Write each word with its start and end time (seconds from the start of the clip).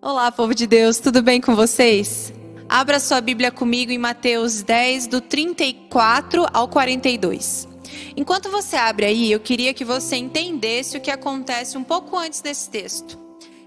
Olá, 0.00 0.32
povo 0.32 0.54
de 0.54 0.66
Deus, 0.66 0.98
tudo 0.98 1.22
bem 1.22 1.40
com 1.40 1.54
vocês? 1.54 2.32
Abra 2.68 2.98
sua 2.98 3.20
Bíblia 3.20 3.50
comigo 3.50 3.92
em 3.92 3.98
Mateus 3.98 4.62
10, 4.62 5.06
do 5.06 5.20
34 5.20 6.46
ao 6.52 6.68
42. 6.68 7.68
Enquanto 8.16 8.50
você 8.50 8.76
abre 8.76 9.06
aí, 9.06 9.30
eu 9.30 9.38
queria 9.38 9.74
que 9.74 9.84
você 9.84 10.16
entendesse 10.16 10.96
o 10.96 11.00
que 11.00 11.10
acontece 11.10 11.76
um 11.76 11.84
pouco 11.84 12.16
antes 12.16 12.40
desse 12.40 12.68
texto. 12.68 13.18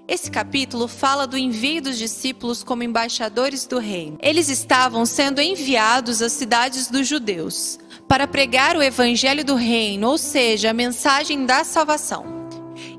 Esse 0.07 0.29
capítulo 0.29 0.87
fala 0.87 1.25
do 1.25 1.37
envio 1.37 1.81
dos 1.81 1.97
discípulos 1.97 2.63
como 2.63 2.83
embaixadores 2.83 3.65
do 3.65 3.79
reino. 3.79 4.17
Eles 4.21 4.49
estavam 4.49 5.05
sendo 5.05 5.41
enviados 5.41 6.21
às 6.21 6.33
cidades 6.33 6.87
dos 6.87 7.07
judeus 7.07 7.79
para 8.07 8.27
pregar 8.27 8.75
o 8.75 8.83
evangelho 8.83 9.43
do 9.43 9.55
reino, 9.55 10.09
ou 10.09 10.17
seja, 10.17 10.69
a 10.69 10.73
mensagem 10.73 11.45
da 11.45 11.63
salvação. 11.63 12.34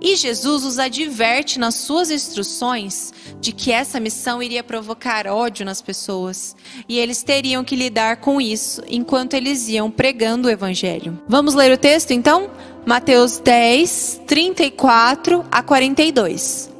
E 0.00 0.16
Jesus 0.16 0.64
os 0.64 0.78
adverte 0.78 1.58
nas 1.58 1.74
suas 1.76 2.10
instruções 2.10 3.12
de 3.40 3.52
que 3.52 3.72
essa 3.72 3.98
missão 3.98 4.42
iria 4.42 4.62
provocar 4.62 5.26
ódio 5.26 5.64
nas 5.64 5.80
pessoas 5.80 6.54
e 6.88 6.98
eles 6.98 7.22
teriam 7.22 7.64
que 7.64 7.76
lidar 7.76 8.18
com 8.18 8.40
isso 8.40 8.82
enquanto 8.88 9.34
eles 9.34 9.68
iam 9.68 9.90
pregando 9.90 10.48
o 10.48 10.50
evangelho. 10.50 11.20
Vamos 11.28 11.54
ler 11.54 11.72
o 11.72 11.78
texto 11.78 12.10
então? 12.10 12.50
Mateus 12.84 13.38
10, 13.38 14.22
34 14.26 15.44
a 15.50 15.62
42. 15.62 16.70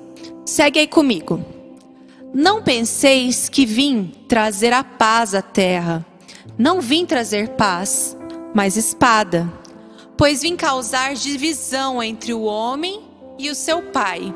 Segue 0.44 0.80
aí 0.80 0.86
comigo. 0.86 1.44
Não 2.32 2.62
penseis 2.62 3.48
que 3.48 3.64
vim 3.64 4.12
trazer 4.28 4.72
a 4.72 4.84
paz 4.84 5.34
à 5.34 5.42
terra. 5.42 6.04
Não 6.58 6.80
vim 6.80 7.06
trazer 7.06 7.50
paz, 7.50 8.16
mas 8.54 8.76
espada. 8.76 9.50
Pois 10.16 10.42
vim 10.42 10.56
causar 10.56 11.14
divisão 11.14 12.02
entre 12.02 12.32
o 12.32 12.42
homem 12.42 13.05
e 13.38 13.50
o 13.50 13.54
seu 13.54 13.82
pai, 13.82 14.34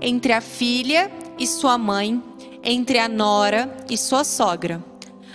entre 0.00 0.32
a 0.32 0.40
filha 0.40 1.10
e 1.38 1.46
sua 1.46 1.76
mãe, 1.78 2.22
entre 2.62 2.98
a 2.98 3.08
nora 3.08 3.76
e 3.90 3.96
sua 3.96 4.24
sogra. 4.24 4.82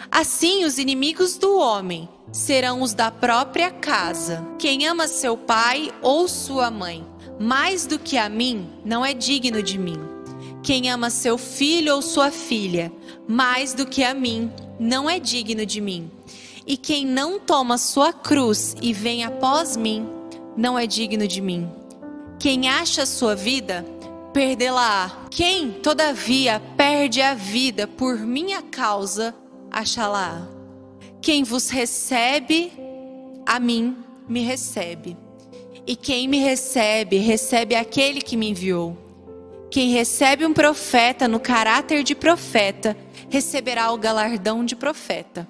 Assim, 0.10 0.64
os 0.64 0.78
inimigos 0.78 1.38
do 1.38 1.58
homem 1.58 2.08
serão 2.32 2.82
os 2.82 2.94
da 2.94 3.12
própria 3.12 3.72
casa. 3.72 4.46
Quem 4.58 4.88
ama 4.88 5.08
seu 5.08 5.38
pai 5.38 5.92
ou 6.02 6.28
sua 6.28 6.72
mãe 6.72 7.06
mais 7.40 7.86
do 7.86 8.00
que 8.00 8.18
a 8.18 8.28
mim 8.30 8.68
não 8.84 9.06
é 9.06 9.14
digno 9.14 9.62
de 9.62 9.78
mim. 9.78 10.00
Quem 10.64 10.90
ama 10.90 11.10
seu 11.10 11.38
filho 11.38 11.96
ou 11.96 12.02
sua 12.02 12.32
filha 12.32 12.92
mais 13.28 13.74
do 13.74 13.86
que 13.86 14.04
a 14.04 14.14
mim 14.14 14.52
não 14.80 15.10
é 15.10 15.20
digno 15.20 15.66
de 15.66 15.80
mim. 15.80 16.12
E 16.66 16.76
quem 16.76 17.06
não 17.06 17.40
toma 17.40 17.78
sua 17.78 18.12
cruz 18.12 18.76
e 18.82 18.92
vem 18.92 19.24
após 19.24 19.78
mim 19.78 20.08
não 20.56 20.78
é 20.78 20.86
digno 20.86 21.28
de 21.28 21.42
mim. 21.42 21.70
Quem 22.40 22.70
acha 22.70 23.02
a 23.02 23.06
sua 23.08 23.36
vida, 23.36 23.84
perdê-la-á. 24.32 25.26
Quem, 25.32 25.72
todavia, 25.72 26.62
perde 26.78 27.20
a 27.20 27.34
vida 27.34 27.88
por 27.88 28.18
minha 28.20 28.62
causa, 28.62 29.34
achá-la-á. 29.72 30.48
Quem 31.20 31.44
vos 31.44 31.70
recebe, 31.70 32.72
a 33.44 33.60
mim 33.60 33.98
me 34.30 34.42
recebe. 34.42 35.18
E 35.86 35.96
quem 35.96 36.28
me 36.28 36.38
recebe, 36.38 37.18
recebe 37.18 37.74
aquele 37.74 38.22
que 38.22 38.38
me 38.38 38.50
enviou. 38.50 38.96
Quem 39.72 39.92
recebe 39.92 40.46
um 40.46 40.54
profeta 40.54 41.28
no 41.28 41.40
caráter 41.40 42.04
de 42.04 42.14
profeta, 42.14 42.96
receberá 43.30 43.92
o 43.92 43.98
galardão 43.98 44.64
de 44.64 44.76
profeta. 44.76 45.48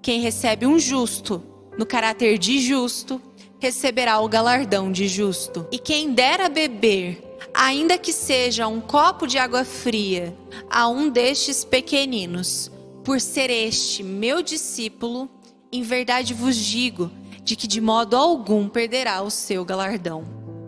Quem 0.00 0.20
recebe 0.20 0.66
um 0.66 0.78
justo 0.78 1.42
no 1.78 1.86
caráter 1.86 2.38
de 2.38 2.60
justo, 2.60 3.20
receberá 3.62 4.18
o 4.18 4.28
galardão 4.28 4.90
de 4.90 5.06
justo. 5.06 5.68
E 5.70 5.78
quem 5.78 6.12
der 6.12 6.40
a 6.40 6.48
beber, 6.48 7.38
ainda 7.54 7.96
que 7.96 8.12
seja 8.12 8.66
um 8.66 8.80
copo 8.80 9.24
de 9.24 9.38
água 9.38 9.64
fria, 9.64 10.36
a 10.68 10.88
um 10.88 11.08
destes 11.08 11.64
pequeninos, 11.64 12.72
por 13.04 13.20
ser 13.20 13.50
este 13.50 14.02
meu 14.02 14.42
discípulo, 14.42 15.30
em 15.70 15.80
verdade 15.80 16.34
vos 16.34 16.56
digo 16.56 17.08
de 17.44 17.54
que 17.54 17.68
de 17.68 17.80
modo 17.80 18.16
algum 18.16 18.68
perderá 18.68 19.22
o 19.22 19.30
seu 19.30 19.64
galardão. 19.64 20.24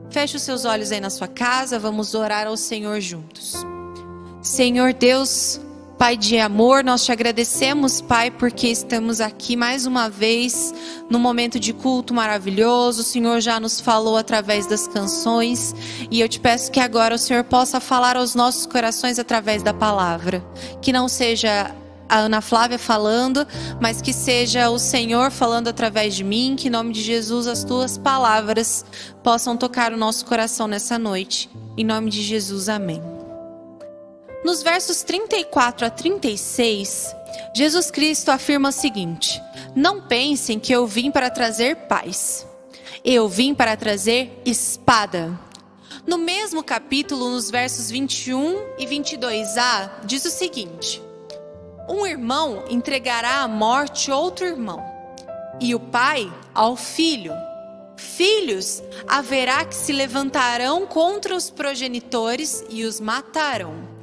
Feche 0.08 0.36
os 0.36 0.42
seus 0.42 0.64
olhos 0.64 0.92
aí 0.92 1.00
na 1.00 1.10
sua 1.10 1.26
casa, 1.26 1.80
vamos 1.80 2.14
orar 2.14 2.46
ao 2.46 2.56
Senhor 2.56 3.00
juntos. 3.00 3.56
Senhor 4.40 4.92
Deus, 4.92 5.60
Pai 5.98 6.16
de 6.16 6.38
amor, 6.38 6.82
nós 6.82 7.04
te 7.04 7.12
agradecemos, 7.12 8.00
Pai, 8.00 8.30
porque 8.30 8.66
estamos 8.66 9.20
aqui 9.20 9.56
mais 9.56 9.86
uma 9.86 10.10
vez 10.10 10.74
no 11.08 11.20
momento 11.20 11.58
de 11.58 11.72
culto 11.72 12.12
maravilhoso. 12.12 13.00
O 13.00 13.04
Senhor 13.04 13.40
já 13.40 13.60
nos 13.60 13.80
falou 13.80 14.16
através 14.16 14.66
das 14.66 14.88
canções 14.88 15.74
e 16.10 16.20
eu 16.20 16.28
te 16.28 16.40
peço 16.40 16.70
que 16.70 16.80
agora 16.80 17.14
o 17.14 17.18
Senhor 17.18 17.44
possa 17.44 17.80
falar 17.80 18.16
aos 18.16 18.34
nossos 18.34 18.66
corações 18.66 19.18
através 19.18 19.62
da 19.62 19.72
palavra. 19.72 20.44
Que 20.82 20.92
não 20.92 21.08
seja 21.08 21.70
a 22.08 22.18
Ana 22.18 22.40
Flávia 22.40 22.78
falando, 22.78 23.46
mas 23.80 24.02
que 24.02 24.12
seja 24.12 24.70
o 24.70 24.78
Senhor 24.78 25.30
falando 25.30 25.68
através 25.68 26.14
de 26.14 26.24
mim, 26.24 26.56
que 26.58 26.66
em 26.68 26.70
nome 26.70 26.92
de 26.92 27.02
Jesus 27.02 27.46
as 27.46 27.62
tuas 27.62 27.96
palavras 27.96 28.84
possam 29.22 29.56
tocar 29.56 29.92
o 29.92 29.96
nosso 29.96 30.26
coração 30.26 30.66
nessa 30.66 30.98
noite. 30.98 31.48
Em 31.76 31.84
nome 31.84 32.10
de 32.10 32.20
Jesus, 32.20 32.68
amém. 32.68 33.23
Nos 34.44 34.62
versos 34.62 35.02
34 35.02 35.86
a 35.86 35.90
36, 35.90 37.16
Jesus 37.54 37.90
Cristo 37.90 38.30
afirma 38.30 38.68
o 38.68 38.72
seguinte: 38.72 39.42
Não 39.74 40.02
pensem 40.02 40.60
que 40.60 40.70
eu 40.70 40.86
vim 40.86 41.10
para 41.10 41.30
trazer 41.30 41.76
paz. 41.88 42.46
Eu 43.02 43.26
vim 43.26 43.54
para 43.54 43.74
trazer 43.74 44.42
espada. 44.44 45.32
No 46.06 46.18
mesmo 46.18 46.62
capítulo, 46.62 47.30
nos 47.30 47.50
versos 47.50 47.90
21 47.90 48.74
e 48.78 48.84
22a, 48.84 50.04
diz 50.04 50.26
o 50.26 50.30
seguinte: 50.30 51.00
Um 51.88 52.06
irmão 52.06 52.66
entregará 52.68 53.40
à 53.40 53.48
morte 53.48 54.10
outro 54.10 54.44
irmão, 54.44 54.84
e 55.58 55.74
o 55.74 55.80
pai 55.80 56.30
ao 56.54 56.76
filho. 56.76 57.32
Filhos 57.96 58.82
haverá 59.08 59.64
que 59.64 59.74
se 59.74 59.90
levantarão 59.90 60.86
contra 60.86 61.34
os 61.34 61.48
progenitores 61.48 62.62
e 62.68 62.84
os 62.84 63.00
matarão 63.00 63.93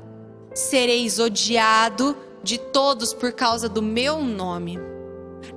sereis 0.53 1.19
odiado 1.19 2.15
de 2.43 2.57
todos 2.57 3.13
por 3.13 3.31
causa 3.31 3.69
do 3.69 3.81
meu 3.81 4.21
nome. 4.21 4.79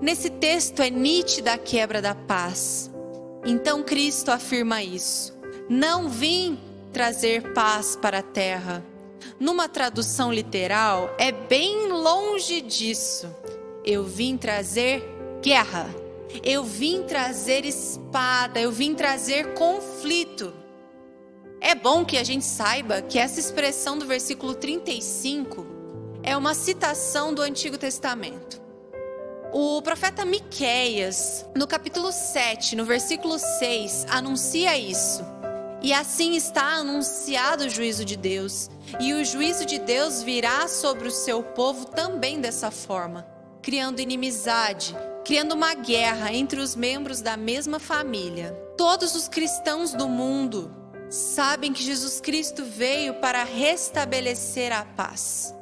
Nesse 0.00 0.30
texto 0.30 0.80
é 0.80 0.90
nítida 0.90 1.54
a 1.54 1.58
quebra 1.58 2.00
da 2.00 2.14
paz. 2.14 2.90
Então 3.44 3.82
Cristo 3.82 4.30
afirma 4.30 4.82
isso. 4.82 5.34
Não 5.68 6.08
vim 6.08 6.58
trazer 6.92 7.52
paz 7.52 7.96
para 7.96 8.18
a 8.18 8.22
terra. 8.22 8.84
Numa 9.40 9.68
tradução 9.68 10.32
literal, 10.32 11.14
é 11.18 11.32
bem 11.32 11.88
longe 11.88 12.60
disso. 12.60 13.26
Eu 13.84 14.04
vim 14.04 14.36
trazer 14.36 15.02
guerra. 15.42 15.88
Eu 16.42 16.64
vim 16.64 17.02
trazer 17.02 17.64
espada. 17.64 18.60
Eu 18.60 18.70
vim 18.70 18.94
trazer 18.94 19.54
conflito. 19.54 20.52
É 21.66 21.74
bom 21.74 22.04
que 22.04 22.18
a 22.18 22.22
gente 22.22 22.44
saiba 22.44 23.00
que 23.00 23.18
essa 23.18 23.40
expressão 23.40 23.96
do 23.96 24.04
versículo 24.04 24.54
35 24.54 25.66
é 26.22 26.36
uma 26.36 26.52
citação 26.52 27.32
do 27.32 27.40
Antigo 27.40 27.78
Testamento. 27.78 28.60
O 29.50 29.80
profeta 29.80 30.26
Miqueias, 30.26 31.46
no 31.56 31.66
capítulo 31.66 32.12
7, 32.12 32.76
no 32.76 32.84
versículo 32.84 33.38
6, 33.38 34.04
anuncia 34.10 34.76
isso. 34.76 35.24
E 35.80 35.94
assim 35.94 36.34
está 36.36 36.74
anunciado 36.74 37.64
o 37.64 37.70
juízo 37.70 38.04
de 38.04 38.18
Deus, 38.18 38.68
e 39.00 39.14
o 39.14 39.24
juízo 39.24 39.64
de 39.64 39.78
Deus 39.78 40.22
virá 40.22 40.68
sobre 40.68 41.08
o 41.08 41.10
seu 41.10 41.42
povo 41.42 41.86
também 41.86 42.42
dessa 42.42 42.70
forma, 42.70 43.26
criando 43.62 44.00
inimizade, 44.00 44.94
criando 45.24 45.52
uma 45.52 45.72
guerra 45.72 46.30
entre 46.30 46.60
os 46.60 46.76
membros 46.76 47.22
da 47.22 47.38
mesma 47.38 47.78
família. 47.78 48.52
Todos 48.76 49.14
os 49.14 49.28
cristãos 49.28 49.94
do 49.94 50.06
mundo 50.06 50.83
sabem 51.14 51.72
que 51.72 51.82
Jesus 51.82 52.20
Cristo 52.20 52.64
veio 52.64 53.14
para 53.14 53.44
restabelecer 53.44 54.72
a 54.72 54.84
paz. 54.84 55.54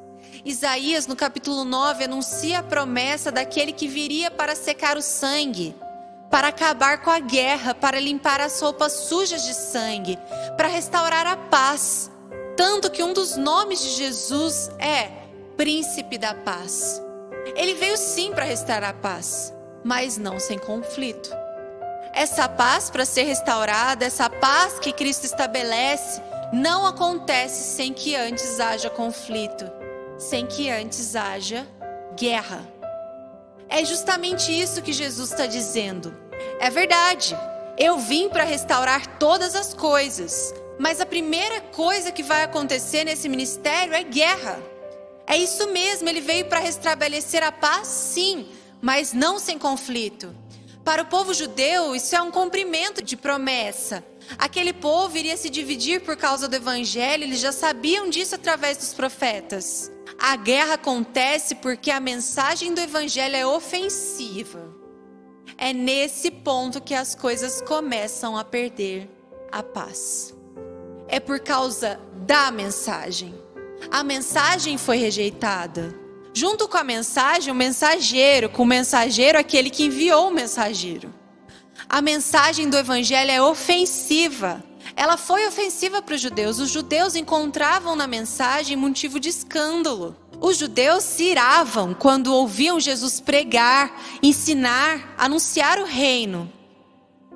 Isaías, 0.44 1.06
no 1.06 1.14
capítulo 1.14 1.64
9, 1.64 2.04
anuncia 2.04 2.60
a 2.60 2.62
promessa 2.62 3.30
daquele 3.30 3.72
que 3.72 3.86
viria 3.86 4.30
para 4.30 4.56
secar 4.56 4.96
o 4.96 5.02
sangue, 5.02 5.76
para 6.30 6.48
acabar 6.48 7.02
com 7.02 7.10
a 7.10 7.18
guerra, 7.18 7.74
para 7.74 8.00
limpar 8.00 8.40
as 8.40 8.60
roupas 8.60 8.92
sujas 8.92 9.44
de 9.44 9.54
sangue, 9.54 10.18
para 10.56 10.68
restaurar 10.68 11.26
a 11.26 11.36
paz. 11.36 12.10
Tanto 12.56 12.90
que 12.90 13.02
um 13.02 13.12
dos 13.12 13.36
nomes 13.36 13.80
de 13.80 13.90
Jesus 13.90 14.70
é 14.78 15.10
Príncipe 15.56 16.16
da 16.18 16.34
Paz. 16.34 17.00
Ele 17.54 17.74
veio 17.74 17.96
sim 17.96 18.32
para 18.32 18.44
restaurar 18.44 18.90
a 18.90 18.94
paz, 18.94 19.52
mas 19.84 20.16
não 20.16 20.40
sem 20.40 20.58
conflito. 20.58 21.41
Essa 22.14 22.48
paz 22.48 22.90
para 22.90 23.04
ser 23.04 23.22
restaurada, 23.22 24.04
essa 24.04 24.28
paz 24.28 24.78
que 24.78 24.92
Cristo 24.92 25.24
estabelece, 25.24 26.20
não 26.52 26.86
acontece 26.86 27.74
sem 27.76 27.92
que 27.92 28.14
antes 28.14 28.60
haja 28.60 28.90
conflito, 28.90 29.70
sem 30.18 30.46
que 30.46 30.68
antes 30.68 31.16
haja 31.16 31.66
guerra. 32.14 32.60
É 33.68 33.82
justamente 33.84 34.52
isso 34.52 34.82
que 34.82 34.92
Jesus 34.92 35.30
está 35.30 35.46
dizendo. 35.46 36.14
É 36.60 36.68
verdade, 36.68 37.34
eu 37.78 37.98
vim 37.98 38.28
para 38.28 38.44
restaurar 38.44 39.06
todas 39.18 39.56
as 39.56 39.72
coisas, 39.72 40.52
Mas 40.78 41.00
a 41.00 41.06
primeira 41.06 41.60
coisa 41.60 42.10
que 42.10 42.22
vai 42.22 42.42
acontecer 42.42 43.04
nesse 43.04 43.28
ministério 43.28 43.94
é 43.94 44.02
guerra. 44.02 44.58
É 45.26 45.36
isso 45.36 45.68
mesmo, 45.68 46.08
ele 46.08 46.20
veio 46.20 46.46
para 46.46 46.58
restabelecer 46.58 47.42
a 47.42 47.52
paz, 47.52 47.86
sim, 47.86 48.48
mas 48.80 49.12
não 49.12 49.38
sem 49.38 49.58
conflito. 49.58 50.34
Para 50.84 51.02
o 51.02 51.06
povo 51.06 51.32
judeu, 51.32 51.94
isso 51.94 52.16
é 52.16 52.20
um 52.20 52.30
cumprimento 52.30 53.02
de 53.02 53.16
promessa. 53.16 54.04
Aquele 54.36 54.72
povo 54.72 55.16
iria 55.16 55.36
se 55.36 55.48
dividir 55.48 56.00
por 56.00 56.16
causa 56.16 56.48
do 56.48 56.56
evangelho, 56.56 57.22
eles 57.22 57.40
já 57.40 57.52
sabiam 57.52 58.10
disso 58.10 58.34
através 58.34 58.78
dos 58.78 58.92
profetas. 58.92 59.92
A 60.18 60.34
guerra 60.34 60.74
acontece 60.74 61.54
porque 61.54 61.90
a 61.90 62.00
mensagem 62.00 62.74
do 62.74 62.80
evangelho 62.80 63.36
é 63.36 63.46
ofensiva. 63.46 64.74
É 65.56 65.72
nesse 65.72 66.30
ponto 66.30 66.80
que 66.80 66.94
as 66.94 67.14
coisas 67.14 67.60
começam 67.60 68.36
a 68.36 68.42
perder 68.42 69.08
a 69.52 69.62
paz. 69.62 70.34
É 71.06 71.20
por 71.20 71.38
causa 71.38 72.00
da 72.26 72.50
mensagem. 72.50 73.34
A 73.90 74.02
mensagem 74.02 74.76
foi 74.78 74.96
rejeitada. 74.96 76.01
Junto 76.34 76.66
com 76.66 76.78
a 76.78 76.84
mensagem, 76.84 77.52
o 77.52 77.56
mensageiro, 77.56 78.48
com 78.48 78.62
o 78.62 78.66
mensageiro, 78.66 79.38
aquele 79.38 79.68
que 79.68 79.84
enviou 79.84 80.28
o 80.28 80.34
mensageiro. 80.34 81.12
A 81.88 82.00
mensagem 82.00 82.70
do 82.70 82.76
evangelho 82.76 83.30
é 83.30 83.42
ofensiva. 83.42 84.64
Ela 84.96 85.16
foi 85.16 85.46
ofensiva 85.46 86.00
para 86.00 86.14
os 86.14 86.20
judeus. 86.20 86.58
Os 86.58 86.70
judeus 86.70 87.14
encontravam 87.14 87.94
na 87.94 88.06
mensagem 88.06 88.76
motivo 88.76 89.20
de 89.20 89.28
escândalo. 89.28 90.16
Os 90.40 90.56
judeus 90.56 91.04
se 91.04 91.24
iravam 91.24 91.94
quando 91.94 92.34
ouviam 92.34 92.80
Jesus 92.80 93.20
pregar, 93.20 94.00
ensinar, 94.22 95.14
anunciar 95.18 95.78
o 95.78 95.84
reino. 95.84 96.50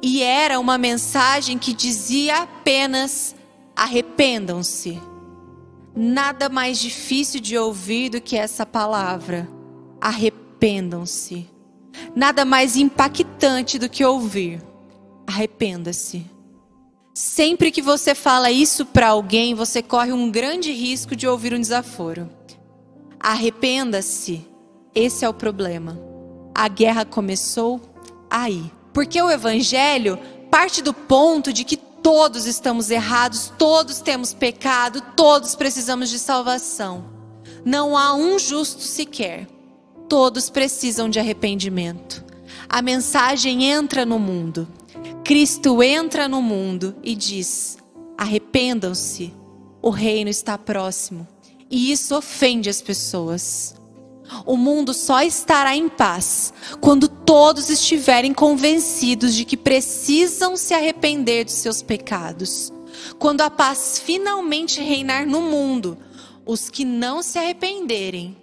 E 0.03 0.23
era 0.23 0.59
uma 0.59 0.79
mensagem 0.79 1.59
que 1.59 1.73
dizia 1.73 2.39
apenas: 2.39 3.35
arrependam-se. 3.75 5.01
Nada 5.97 6.51
mais 6.51 6.79
difícil 6.79 7.41
de 7.41 7.57
ouvir 7.57 8.11
do 8.11 8.21
que 8.21 8.37
essa 8.37 8.67
palavra. 8.67 9.49
Arrependam-se. 9.99 11.49
Nada 12.15 12.45
mais 12.45 12.77
impactante 12.77 13.79
do 13.79 13.89
que 13.89 14.05
ouvir. 14.05 14.63
Arrependa-se. 15.27 16.27
Sempre 17.15 17.71
que 17.71 17.81
você 17.81 18.15
fala 18.15 18.51
isso 18.51 18.85
para 18.85 19.09
alguém, 19.09 19.55
você 19.55 19.83
corre 19.83 20.13
um 20.13 20.31
grande 20.31 20.71
risco 20.71 21.17
de 21.17 21.27
ouvir 21.27 21.55
um 21.55 21.61
desaforo. 21.61 22.29
Arrependa-se. 23.19 24.47
Esse 24.95 25.25
é 25.25 25.29
o 25.29 25.33
problema. 25.33 25.99
A 26.55 26.69
guerra 26.69 27.07
começou 27.07 27.81
aí. 28.29 28.71
Porque 28.93 29.21
o 29.21 29.31
evangelho 29.31 30.19
parte 30.51 30.83
do 30.83 30.93
ponto 30.93 31.53
de 31.53 31.65
que 31.65 31.79
Todos 32.07 32.47
estamos 32.47 32.89
errados, 32.89 33.53
todos 33.59 34.01
temos 34.01 34.33
pecado, 34.33 35.03
todos 35.17 35.57
precisamos 35.57 36.09
de 36.09 36.21
salvação. 36.21 37.05
Não 37.65 37.99
há 37.99 38.15
um 38.15 38.39
justo 38.39 38.81
sequer. 38.83 39.49
Todos 40.09 40.49
precisam 40.49 41.11
de 41.11 41.19
arrependimento. 41.19 42.25
A 42.69 42.81
mensagem 42.81 43.65
entra 43.65 44.07
no 44.07 44.21
mundo. 44.21 44.69
Cristo 45.25 45.83
entra 45.83 46.29
no 46.29 46.41
mundo 46.41 46.95
e 47.03 47.13
diz: 47.17 47.77
arrependam-se, 48.17 49.35
o 49.83 49.91
reino 49.91 50.31
está 50.31 50.57
próximo. 50.57 51.27
E 51.69 51.91
isso 51.91 52.15
ofende 52.15 52.71
as 52.71 52.81
pessoas. 52.81 53.75
O 54.45 54.57
mundo 54.57 54.95
só 54.95 55.23
estará 55.23 55.75
em 55.75 55.89
paz 55.89 56.55
quando 56.81 57.06
todos 57.27 57.69
estiverem 57.69 58.33
convencidos 58.33 59.35
de 59.35 59.45
que 59.45 59.57
precisam 59.57 60.57
se 60.57 60.73
arrepender 60.73 61.45
dos 61.45 61.55
seus 61.55 61.83
pecados. 61.83 62.73
Quando 63.19 63.41
a 63.41 63.51
paz 63.51 64.01
finalmente 64.03 64.81
reinar 64.81 65.27
no 65.27 65.43
mundo, 65.43 65.99
os 66.47 66.71
que 66.71 66.85
não 66.85 67.23
se 67.23 67.39
arrependerem 67.39 68.37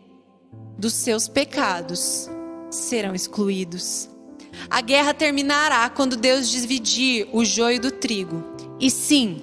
dos 0.77 0.93
seus 0.93 1.29
pecados 1.29 2.29
serão 2.69 3.15
excluídos. 3.15 4.09
A 4.69 4.81
guerra 4.81 5.13
terminará 5.13 5.89
quando 5.89 6.17
Deus 6.17 6.49
dividir 6.49 7.27
o 7.31 7.45
joio 7.45 7.79
do 7.79 7.89
trigo. 7.91 8.43
E 8.79 8.91
sim, 8.91 9.41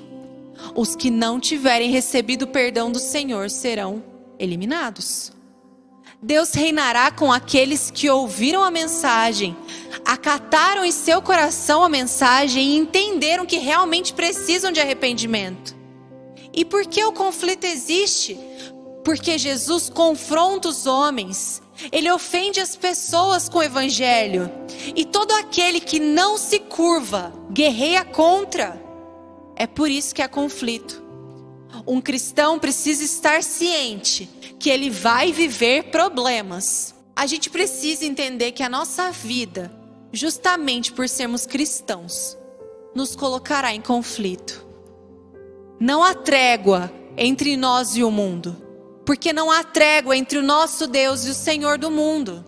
os 0.75 0.95
que 0.95 1.11
não 1.11 1.41
tiverem 1.41 1.91
recebido 1.91 2.43
o 2.43 2.49
perdão 2.49 2.93
do 2.93 2.99
Senhor 2.99 3.49
serão 3.49 4.05
eliminados. 4.39 5.33
Deus 6.23 6.53
reinará 6.53 7.11
com 7.11 7.33
aqueles 7.33 7.91
que 7.91 8.11
ouviram 8.11 8.63
a 8.63 8.71
mensagem, 8.71 9.57
acataram 10.05 10.85
em 10.85 10.93
seu 10.93 11.23
coração 11.23 11.83
a 11.83 11.89
mensagem 11.89 12.73
e 12.73 12.77
entenderam 12.77 13.47
que 13.47 13.57
realmente 13.57 14.13
precisam 14.13 14.71
de 14.71 14.81
arrependimento. 14.81 15.75
E 16.53 16.63
por 16.63 16.85
que 16.87 17.03
o 17.05 17.13
conflito 17.13 17.65
existe? 17.65 18.39
Porque 19.03 19.39
Jesus 19.39 19.89
confronta 19.89 20.69
os 20.69 20.87
homens, 20.87 21.63
ele 21.91 22.11
ofende 22.11 22.61
as 22.61 22.77
pessoas 22.77 23.49
com 23.49 23.61
o 23.61 23.63
evangelho, 23.63 24.51
e 24.95 25.07
todo 25.07 25.33
aquele 25.33 25.81
que 25.81 25.99
não 25.99 26.37
se 26.37 26.59
curva, 26.59 27.33
guerreia 27.51 28.05
contra. 28.05 28.79
É 29.57 29.67
por 29.67 29.91
isso 29.91 30.15
que 30.15 30.21
há 30.21 30.29
conflito. 30.29 31.10
Um 31.87 32.01
cristão 32.01 32.59
precisa 32.59 33.05
estar 33.05 33.43
ciente 33.43 34.29
que 34.59 34.69
ele 34.69 34.91
vai 34.91 35.33
viver 35.33 35.85
problemas. 35.85 36.95
A 37.17 37.27
gente 37.27 37.51
precisa 37.51 38.05
entender 38.05 38.53
que 38.53 38.63
a 38.63 38.69
nossa 38.69 39.11
vida, 39.11 39.73
justamente 40.13 40.93
por 40.93 41.09
sermos 41.09 41.47
cristãos, 41.47 42.37
nos 42.95 43.17
colocará 43.17 43.75
em 43.75 43.81
conflito. 43.81 44.67
Não 45.79 46.03
há 46.03 46.15
trégua 46.15 46.93
entre 47.17 47.57
nós 47.57 47.97
e 47.97 48.05
o 48.05 48.11
mundo, 48.11 48.57
porque 49.07 49.33
não 49.33 49.51
há 49.51 49.65
trégua 49.65 50.17
entre 50.17 50.39
o 50.39 50.43
nosso 50.43 50.87
Deus 50.87 51.25
e 51.25 51.31
o 51.31 51.35
Senhor 51.35 51.79
do 51.79 51.91
mundo. 51.91 52.45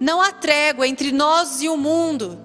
Não 0.00 0.20
há 0.20 0.32
trégua 0.32 0.88
entre 0.88 1.12
nós 1.12 1.62
e 1.62 1.68
o 1.68 1.76
mundo. 1.76 2.38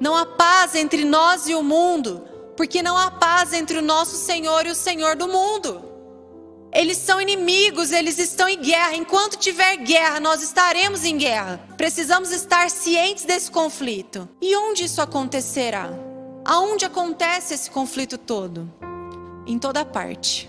Não 0.00 0.16
há 0.16 0.24
paz 0.24 0.74
entre 0.74 1.04
nós 1.04 1.48
e 1.48 1.54
o 1.54 1.62
mundo, 1.62 2.24
porque 2.62 2.80
não 2.80 2.96
há 2.96 3.10
paz 3.10 3.52
entre 3.52 3.76
o 3.76 3.82
nosso 3.82 4.14
Senhor 4.14 4.66
e 4.66 4.70
o 4.70 4.74
Senhor 4.74 5.16
do 5.16 5.26
mundo. 5.26 5.82
Eles 6.72 6.96
são 6.96 7.20
inimigos, 7.20 7.90
eles 7.90 8.20
estão 8.20 8.48
em 8.48 8.62
guerra. 8.62 8.94
Enquanto 8.94 9.36
tiver 9.36 9.78
guerra, 9.78 10.20
nós 10.20 10.44
estaremos 10.44 11.04
em 11.04 11.18
guerra. 11.18 11.58
Precisamos 11.76 12.30
estar 12.30 12.70
cientes 12.70 13.24
desse 13.24 13.50
conflito. 13.50 14.28
E 14.40 14.54
onde 14.54 14.84
isso 14.84 15.02
acontecerá? 15.02 15.90
Aonde 16.44 16.84
acontece 16.84 17.52
esse 17.52 17.68
conflito 17.68 18.16
todo? 18.16 18.72
Em 19.44 19.58
toda 19.58 19.84
parte. 19.84 20.48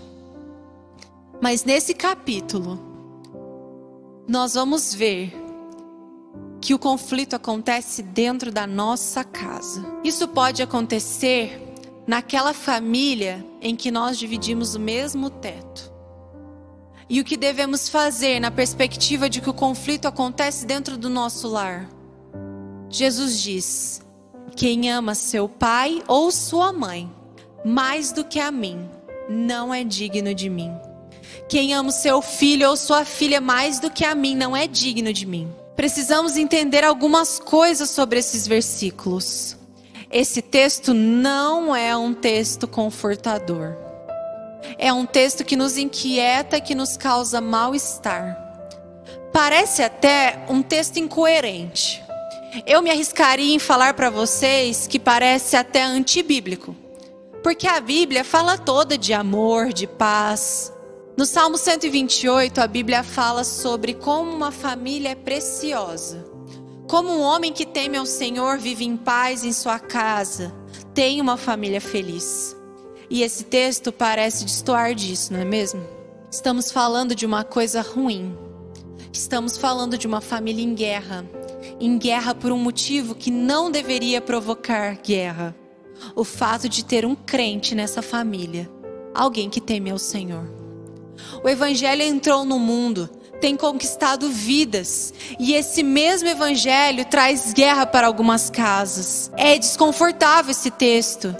Mas 1.42 1.64
nesse 1.64 1.94
capítulo, 1.94 2.78
nós 4.28 4.54
vamos 4.54 4.94
ver 4.94 5.34
que 6.60 6.74
o 6.74 6.78
conflito 6.78 7.34
acontece 7.34 8.04
dentro 8.04 8.52
da 8.52 8.68
nossa 8.68 9.24
casa. 9.24 9.84
Isso 10.04 10.28
pode 10.28 10.62
acontecer 10.62 11.73
naquela 12.06 12.52
família 12.52 13.44
em 13.60 13.74
que 13.74 13.90
nós 13.90 14.18
dividimos 14.18 14.74
o 14.74 14.80
mesmo 14.80 15.30
teto 15.30 15.92
e 17.08 17.20
o 17.20 17.24
que 17.24 17.36
devemos 17.36 17.88
fazer 17.88 18.40
na 18.40 18.50
perspectiva 18.50 19.28
de 19.28 19.40
que 19.40 19.50
o 19.50 19.54
conflito 19.54 20.06
acontece 20.06 20.66
dentro 20.66 20.96
do 20.96 21.10
nosso 21.10 21.48
lar. 21.48 21.88
Jesus 22.88 23.40
diz: 23.40 24.02
Quem 24.56 24.90
ama 24.90 25.14
seu 25.14 25.48
pai 25.48 26.02
ou 26.06 26.30
sua 26.30 26.72
mãe 26.72 27.10
mais 27.64 28.12
do 28.12 28.24
que 28.24 28.38
a 28.38 28.50
mim, 28.50 28.88
não 29.28 29.72
é 29.72 29.82
digno 29.82 30.34
de 30.34 30.50
mim. 30.50 30.70
Quem 31.48 31.74
ama 31.74 31.90
seu 31.90 32.20
filho 32.20 32.68
ou 32.68 32.76
sua 32.76 33.04
filha 33.04 33.40
mais 33.40 33.80
do 33.80 33.90
que 33.90 34.04
a 34.04 34.14
mim, 34.14 34.34
não 34.34 34.54
é 34.54 34.66
digno 34.66 35.12
de 35.12 35.26
mim. 35.26 35.50
Precisamos 35.74 36.36
entender 36.36 36.84
algumas 36.84 37.38
coisas 37.38 37.90
sobre 37.90 38.18
esses 38.18 38.46
versículos. 38.46 39.56
Esse 40.14 40.40
texto 40.40 40.94
não 40.94 41.74
é 41.74 41.96
um 41.96 42.14
texto 42.14 42.68
confortador. 42.68 43.74
É 44.78 44.92
um 44.92 45.04
texto 45.04 45.44
que 45.44 45.56
nos 45.56 45.76
inquieta, 45.76 46.60
que 46.60 46.72
nos 46.72 46.96
causa 46.96 47.40
mal-estar. 47.40 48.38
Parece 49.32 49.82
até 49.82 50.46
um 50.48 50.62
texto 50.62 50.98
incoerente. 50.98 52.00
Eu 52.64 52.80
me 52.80 52.92
arriscaria 52.92 53.52
em 53.52 53.58
falar 53.58 53.94
para 53.94 54.08
vocês 54.08 54.86
que 54.86 55.00
parece 55.00 55.56
até 55.56 55.82
antibíblico. 55.82 56.76
Porque 57.42 57.66
a 57.66 57.80
Bíblia 57.80 58.22
fala 58.22 58.56
toda 58.56 58.96
de 58.96 59.12
amor, 59.12 59.72
de 59.72 59.88
paz. 59.88 60.72
No 61.16 61.26
Salmo 61.26 61.58
128, 61.58 62.60
a 62.60 62.68
Bíblia 62.68 63.02
fala 63.02 63.42
sobre 63.42 63.94
como 63.94 64.30
uma 64.30 64.52
família 64.52 65.08
é 65.08 65.16
preciosa. 65.16 66.23
Como 66.88 67.08
um 67.08 67.22
homem 67.22 67.52
que 67.52 67.64
teme 67.64 67.96
ao 67.96 68.04
Senhor 68.04 68.58
vive 68.58 68.84
em 68.84 68.96
paz 68.96 69.42
em 69.42 69.52
sua 69.52 69.78
casa, 69.78 70.54
tem 70.92 71.20
uma 71.20 71.36
família 71.36 71.80
feliz. 71.80 72.54
E 73.08 73.22
esse 73.22 73.44
texto 73.44 73.90
parece 73.90 74.44
destoar 74.44 74.94
disso, 74.94 75.32
não 75.32 75.40
é 75.40 75.44
mesmo? 75.44 75.82
Estamos 76.30 76.70
falando 76.70 77.14
de 77.14 77.24
uma 77.24 77.42
coisa 77.42 77.80
ruim. 77.80 78.36
Estamos 79.12 79.56
falando 79.56 79.96
de 79.96 80.06
uma 80.06 80.20
família 80.20 80.62
em 80.62 80.74
guerra. 80.74 81.24
Em 81.80 81.96
guerra 81.96 82.34
por 82.34 82.52
um 82.52 82.58
motivo 82.58 83.14
que 83.14 83.30
não 83.30 83.70
deveria 83.70 84.20
provocar 84.20 84.96
guerra. 84.96 85.56
O 86.14 86.22
fato 86.22 86.68
de 86.68 86.84
ter 86.84 87.06
um 87.06 87.14
crente 87.14 87.74
nessa 87.74 88.02
família. 88.02 88.70
alguém 89.14 89.48
que 89.48 89.60
teme 89.60 89.90
ao 89.90 89.98
Senhor. 89.98 90.44
O 91.42 91.48
Evangelho 91.48 92.02
entrou 92.02 92.44
no 92.44 92.58
mundo, 92.58 93.08
tem 93.44 93.58
conquistado 93.58 94.30
vidas, 94.30 95.12
e 95.38 95.52
esse 95.52 95.82
mesmo 95.82 96.26
Evangelho 96.26 97.04
traz 97.04 97.52
guerra 97.52 97.84
para 97.84 98.06
algumas 98.06 98.48
casas. 98.48 99.30
É 99.36 99.58
desconfortável 99.58 100.50
esse 100.50 100.70
texto, 100.70 101.36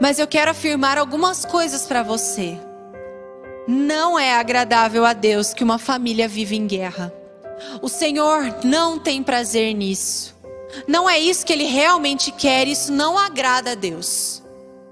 mas 0.00 0.18
eu 0.18 0.26
quero 0.26 0.50
afirmar 0.50 0.98
algumas 0.98 1.44
coisas 1.44 1.86
para 1.86 2.02
você. 2.02 2.58
Não 3.68 4.18
é 4.18 4.34
agradável 4.34 5.04
a 5.04 5.12
Deus 5.12 5.54
que 5.54 5.62
uma 5.62 5.78
família 5.78 6.26
vive 6.26 6.56
em 6.56 6.66
guerra. 6.66 7.14
O 7.80 7.88
Senhor 7.88 8.52
não 8.64 8.98
tem 8.98 9.22
prazer 9.22 9.72
nisso. 9.74 10.34
Não 10.88 11.08
é 11.08 11.20
isso 11.20 11.46
que 11.46 11.52
Ele 11.52 11.66
realmente 11.66 12.32
quer, 12.32 12.66
isso 12.66 12.90
não 12.90 13.16
agrada 13.16 13.70
a 13.70 13.74
Deus. 13.76 14.42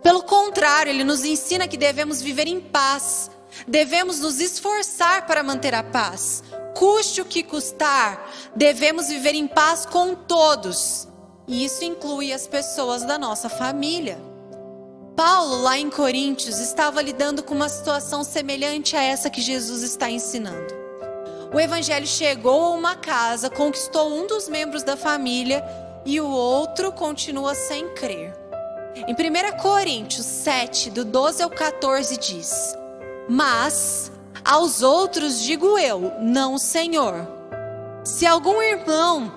Pelo 0.01 0.23
contrário, 0.23 0.91
Ele 0.91 1.03
nos 1.03 1.25
ensina 1.25 1.67
que 1.67 1.77
devemos 1.77 2.23
viver 2.23 2.47
em 2.47 2.61
paz, 2.61 3.32
devemos 3.67 4.21
nos 4.21 4.41
esforçar 4.41 5.27
para 5.27 5.43
manter 5.43 5.75
a 5.75 5.83
paz. 5.83 6.43
Custe 6.75 7.21
o 7.21 7.25
que 7.25 7.43
custar, 7.43 8.31
devemos 8.57 9.09
viver 9.09 9.35
em 9.35 9.47
paz 9.47 9.85
com 9.87 10.15
todos. 10.15 11.09
E 11.47 11.65
isso 11.65 11.85
inclui 11.85 12.33
as 12.33 12.47
pessoas 12.47 13.05
da 13.05 13.19
nossa 13.19 13.49
família. 13.49 14.19
Paulo, 15.17 15.63
lá 15.63 15.79
em 15.79 15.91
Coríntios, 15.91 16.59
estava 16.59 17.03
lidando 17.03 17.43
com 17.43 17.55
uma 17.55 17.69
situação 17.69 18.25
semelhante 18.25 18.97
a 18.97 19.03
essa 19.03 19.29
que 19.29 19.43
Jesus 19.43 19.83
está 19.83 20.11
ensinando. 20.11 20.83
O 21.53 21.61
evangelho 21.61 22.07
chegou 22.07 22.65
a 22.65 22.71
uma 22.71 22.97
casa, 22.97 23.51
conquistou 23.51 24.11
um 24.11 24.27
dos 24.27 24.49
membros 24.49 24.83
da 24.83 24.97
família 24.97 25.63
e 26.07 26.19
o 26.19 26.27
outro 26.27 26.91
continua 26.93 27.55
sem 27.55 27.91
crer. 27.91 28.33
Em 29.07 29.13
1 29.13 29.59
Coríntios 29.61 30.25
7, 30.25 30.91
do 30.91 31.05
12 31.05 31.43
ao 31.43 31.51
14, 31.51 32.17
diz: 32.17 32.75
Mas 33.29 34.11
aos 34.45 34.83
outros 34.83 35.41
digo 35.41 35.79
eu, 35.79 36.13
não 36.21 36.59
Senhor. 36.59 37.27
Se 38.05 38.27
algum 38.27 38.61
irmão 38.61 39.33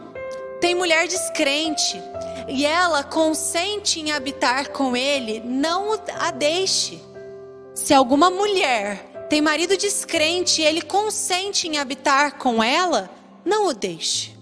tem 0.60 0.74
mulher 0.74 1.08
descrente 1.08 2.02
e 2.48 2.66
ela 2.66 3.04
consente 3.04 4.00
em 4.00 4.12
habitar 4.12 4.70
com 4.72 4.98
ele, 4.98 5.42
não 5.46 6.00
a 6.18 6.32
deixe. 6.32 7.00
Se 7.76 7.94
alguma 7.94 8.32
mulher 8.32 9.28
tem 9.30 9.42
marido 9.42 9.78
descrente 9.78 10.62
e 10.62 10.66
ele 10.66 10.82
consente 10.82 11.68
em 11.68 11.78
habitar 11.78 12.38
com 12.38 12.64
ela, 12.64 13.10
não 13.44 13.68
o 13.68 13.74
deixe. 13.74 14.36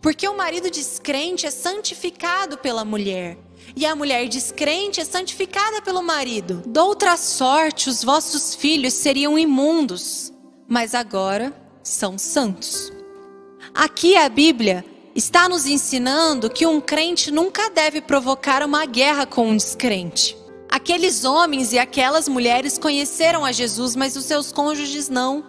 Porque 0.00 0.28
o 0.28 0.36
marido 0.36 0.70
descrente 0.70 1.46
é 1.46 1.50
santificado 1.50 2.58
pela 2.58 2.84
mulher, 2.84 3.36
e 3.76 3.84
a 3.84 3.96
mulher 3.96 4.28
descrente 4.28 5.00
é 5.00 5.04
santificada 5.04 5.82
pelo 5.82 6.02
marido. 6.02 6.62
Doutra 6.66 7.16
sorte, 7.16 7.88
os 7.88 8.04
vossos 8.04 8.54
filhos 8.54 8.94
seriam 8.94 9.38
imundos, 9.38 10.32
mas 10.68 10.94
agora 10.94 11.52
são 11.82 12.16
santos. 12.16 12.92
Aqui 13.74 14.16
a 14.16 14.28
Bíblia 14.28 14.84
está 15.14 15.48
nos 15.48 15.66
ensinando 15.66 16.50
que 16.50 16.66
um 16.66 16.80
crente 16.80 17.30
nunca 17.30 17.70
deve 17.70 18.00
provocar 18.00 18.62
uma 18.62 18.86
guerra 18.86 19.26
com 19.26 19.48
um 19.48 19.56
descrente. 19.56 20.36
Aqueles 20.68 21.24
homens 21.24 21.72
e 21.72 21.78
aquelas 21.78 22.28
mulheres 22.28 22.78
conheceram 22.78 23.44
a 23.44 23.52
Jesus, 23.52 23.94
mas 23.94 24.16
os 24.16 24.24
seus 24.24 24.50
cônjuges 24.50 25.08
não. 25.08 25.44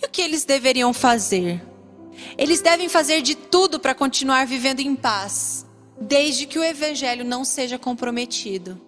E 0.00 0.06
o 0.06 0.08
que 0.08 0.22
eles 0.22 0.44
deveriam 0.44 0.92
fazer? 0.92 1.62
Eles 2.36 2.60
devem 2.60 2.88
fazer 2.88 3.20
de 3.20 3.34
tudo 3.34 3.78
para 3.78 3.94
continuar 3.94 4.46
vivendo 4.46 4.80
em 4.80 4.94
paz, 4.94 5.66
desde 6.00 6.46
que 6.46 6.58
o 6.58 6.64
evangelho 6.64 7.24
não 7.24 7.44
seja 7.44 7.78
comprometido. 7.78 8.80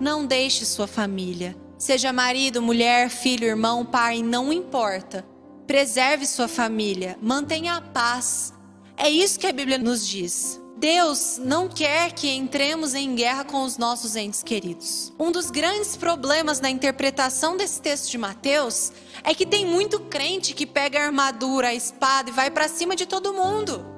Não 0.00 0.26
deixe 0.26 0.64
sua 0.64 0.86
família, 0.86 1.56
seja 1.78 2.12
marido, 2.12 2.60
mulher, 2.60 3.08
filho, 3.08 3.46
irmão, 3.46 3.84
pai, 3.84 4.22
não 4.22 4.52
importa. 4.52 5.24
Preserve 5.66 6.26
sua 6.26 6.48
família, 6.48 7.16
mantenha 7.22 7.76
a 7.76 7.80
paz. 7.80 8.52
É 8.96 9.08
isso 9.08 9.38
que 9.38 9.46
a 9.46 9.52
Bíblia 9.52 9.78
nos 9.78 10.06
diz. 10.06 10.60
Deus 10.76 11.38
não 11.38 11.68
quer 11.68 12.12
que 12.12 12.28
entremos 12.28 12.94
em 12.94 13.14
guerra 13.14 13.44
com 13.44 13.62
os 13.62 13.78
nossos 13.78 14.16
entes 14.16 14.42
queridos. 14.42 15.12
Um 15.18 15.30
dos 15.30 15.50
grandes 15.50 15.96
problemas 15.96 16.60
na 16.60 16.68
interpretação 16.68 17.56
desse 17.56 17.80
texto 17.80 18.10
de 18.10 18.18
Mateus 18.18 18.92
é 19.22 19.32
que 19.34 19.46
tem 19.46 19.64
muito 19.64 20.00
crente 20.00 20.52
que 20.52 20.66
pega 20.66 20.98
a 21.00 21.06
armadura, 21.06 21.68
a 21.68 21.74
espada 21.74 22.28
e 22.28 22.32
vai 22.32 22.50
para 22.50 22.68
cima 22.68 22.94
de 22.94 23.06
todo 23.06 23.32
mundo. 23.32 23.93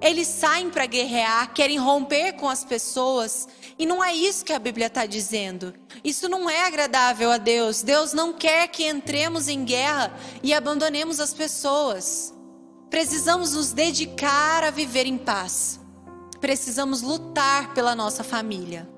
Eles 0.00 0.28
saem 0.28 0.70
para 0.70 0.86
guerrear, 0.86 1.52
querem 1.52 1.78
romper 1.78 2.34
com 2.34 2.48
as 2.48 2.64
pessoas, 2.64 3.48
e 3.78 3.86
não 3.86 4.02
é 4.02 4.14
isso 4.14 4.44
que 4.44 4.52
a 4.52 4.58
Bíblia 4.58 4.86
está 4.86 5.06
dizendo. 5.06 5.74
Isso 6.04 6.28
não 6.28 6.48
é 6.48 6.66
agradável 6.66 7.30
a 7.30 7.38
Deus. 7.38 7.82
Deus 7.82 8.12
não 8.12 8.32
quer 8.32 8.68
que 8.68 8.86
entremos 8.86 9.48
em 9.48 9.64
guerra 9.64 10.14
e 10.42 10.52
abandonemos 10.52 11.20
as 11.20 11.32
pessoas. 11.34 12.34
Precisamos 12.90 13.54
nos 13.54 13.72
dedicar 13.72 14.64
a 14.64 14.70
viver 14.70 15.06
em 15.06 15.18
paz 15.18 15.80
precisamos 16.46 17.02
lutar 17.02 17.74
pela 17.74 17.94
nossa 17.94 18.22
família. 18.22 18.88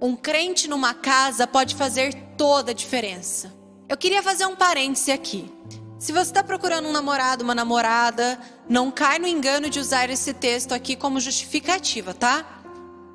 Um 0.00 0.16
crente 0.16 0.68
numa 0.68 0.94
casa 0.94 1.46
pode 1.46 1.74
fazer 1.74 2.14
toda 2.36 2.70
a 2.70 2.74
diferença. 2.74 3.52
Eu 3.88 3.96
queria 3.96 4.22
fazer 4.22 4.46
um 4.46 4.56
parêntese 4.56 5.12
aqui. 5.12 5.52
Se 5.98 6.12
você 6.12 6.30
está 6.30 6.42
procurando 6.42 6.88
um 6.88 6.92
namorado, 6.92 7.44
uma 7.44 7.54
namorada, 7.54 8.38
não 8.68 8.90
cai 8.90 9.18
no 9.18 9.26
engano 9.26 9.70
de 9.70 9.78
usar 9.78 10.10
esse 10.10 10.34
texto 10.34 10.72
aqui 10.72 10.96
como 10.96 11.20
justificativa, 11.20 12.12
tá? 12.12 12.62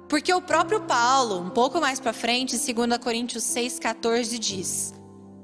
Porque 0.07 0.33
o 0.33 0.41
próprio 0.41 0.81
Paulo, 0.81 1.39
um 1.39 1.49
pouco 1.49 1.79
mais 1.79 1.99
para 1.99 2.13
frente, 2.13 2.55
em 2.55 2.73
2 2.73 2.97
Coríntios 2.97 3.43
6,14, 3.43 4.39
diz: 4.39 4.93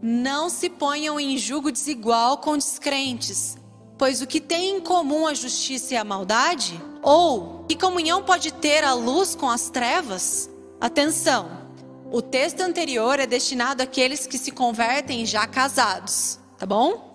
Não 0.02 0.50
se 0.50 0.70
ponham 0.70 1.20
em 1.20 1.38
julgo 1.38 1.72
desigual 1.72 2.40
com 2.40 2.58
descrentes, 2.58 3.58
Pois 3.98 4.22
o 4.22 4.28
que 4.28 4.42
tem 4.42 4.78
em 4.78 4.82
comum 4.82 5.26
a 5.26 5.34
justiça 5.34 5.94
e 5.94 5.98
a 5.98 6.04
maldade? 6.04 6.80
Ou 7.02 7.64
que 7.68 7.78
comunhão 7.78 8.24
pode 8.24 8.52
ter 8.54 8.84
a 8.84 8.94
luz 8.94 9.36
com 9.36 9.50
as 9.50 9.70
trevas? 9.70 10.50
Atenção! 10.82 11.66
O 12.12 12.22
texto 12.22 12.62
anterior 12.62 13.20
é 13.20 13.26
destinado 13.26 13.82
àqueles 13.82 14.28
que 14.28 14.38
se 14.38 14.52
convertem 14.52 15.26
já 15.26 15.48
casados, 15.48 16.40
tá 16.58 16.66
bom? 16.66 17.15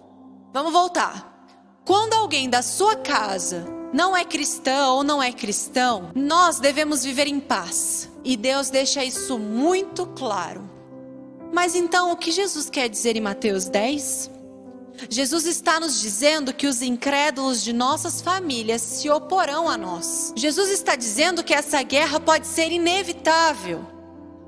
Vamos 0.53 0.73
voltar. 0.73 1.47
Quando 1.85 2.15
alguém 2.15 2.51
da 2.51 2.61
sua 2.61 2.97
casa 2.97 3.67
não 3.93 4.17
é 4.17 4.25
cristão 4.25 4.97
ou 4.97 5.05
não 5.05 5.23
é 5.23 5.33
cristão, 5.33 6.11
nós 6.15 6.59
devemos 6.59 7.05
viver 7.05 7.27
em 7.27 7.39
paz. 7.39 8.11
E 8.25 8.37
Deus 8.37 8.69
deixa 8.69 9.05
isso 9.05 9.39
muito 9.39 10.07
claro. 10.07 10.69
Mas 11.53 11.75
então, 11.75 12.13
o 12.13 12.17
que 12.17 12.31
Jesus 12.31 12.69
quer 12.69 12.89
dizer 12.89 13.17
em 13.17 13.21
Mateus 13.21 13.67
10? 13.67 14.31
Jesus 15.09 15.47
está 15.47 15.81
nos 15.81 16.01
dizendo 16.01 16.53
que 16.53 16.67
os 16.67 16.83
incrédulos 16.83 17.63
de 17.63 17.73
nossas 17.73 18.21
famílias 18.21 18.83
se 18.83 19.09
oporão 19.09 19.69
a 19.69 19.79
nós. 19.79 20.33
Jesus 20.37 20.69
está 20.69 20.95
dizendo 20.95 21.43
que 21.43 21.55
essa 21.55 21.83
guerra 21.83 22.21
pode 22.21 22.47
ser 22.47 22.71
inevitável. 22.71 24.00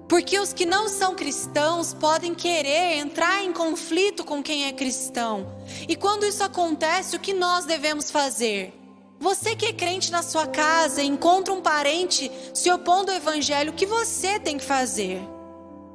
Porque 0.08 0.38
os 0.38 0.52
que 0.52 0.66
não 0.66 0.88
são 0.88 1.14
cristãos 1.14 1.94
podem 1.94 2.34
querer 2.34 2.98
entrar 2.98 3.42
em 3.42 3.52
conflito 3.52 4.24
com 4.24 4.42
quem 4.42 4.66
é 4.66 4.72
cristão. 4.72 5.46
E 5.88 5.96
quando 5.96 6.26
isso 6.26 6.42
acontece, 6.44 7.16
o 7.16 7.20
que 7.20 7.32
nós 7.32 7.64
devemos 7.64 8.10
fazer? 8.10 8.74
Você 9.18 9.54
que 9.54 9.66
é 9.66 9.72
crente 9.72 10.10
na 10.10 10.22
sua 10.22 10.46
casa 10.46 11.02
e 11.02 11.06
encontra 11.06 11.54
um 11.54 11.62
parente 11.62 12.30
se 12.52 12.70
opondo 12.70 13.10
ao 13.10 13.16
evangelho, 13.16 13.70
o 13.70 13.74
que 13.74 13.86
você 13.86 14.38
tem 14.40 14.58
que 14.58 14.64
fazer? 14.64 15.22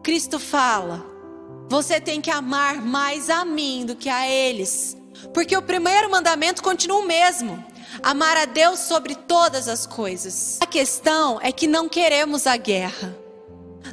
Cristo 0.01 0.39
fala: 0.39 1.05
você 1.69 1.99
tem 1.99 2.21
que 2.21 2.31
amar 2.31 2.81
mais 2.81 3.29
a 3.29 3.43
mim 3.43 3.85
do 3.85 3.95
que 3.95 4.09
a 4.09 4.27
eles. 4.29 4.95
Porque 5.33 5.57
o 5.57 5.61
primeiro 5.61 6.09
mandamento 6.09 6.63
continua 6.63 6.99
o 6.99 7.05
mesmo: 7.05 7.63
amar 8.01 8.37
a 8.37 8.45
Deus 8.45 8.79
sobre 8.79 9.15
todas 9.15 9.67
as 9.67 9.85
coisas. 9.85 10.57
A 10.61 10.65
questão 10.65 11.39
é 11.41 11.51
que 11.51 11.67
não 11.67 11.89
queremos 11.89 12.47
a 12.47 12.55
guerra. 12.55 13.26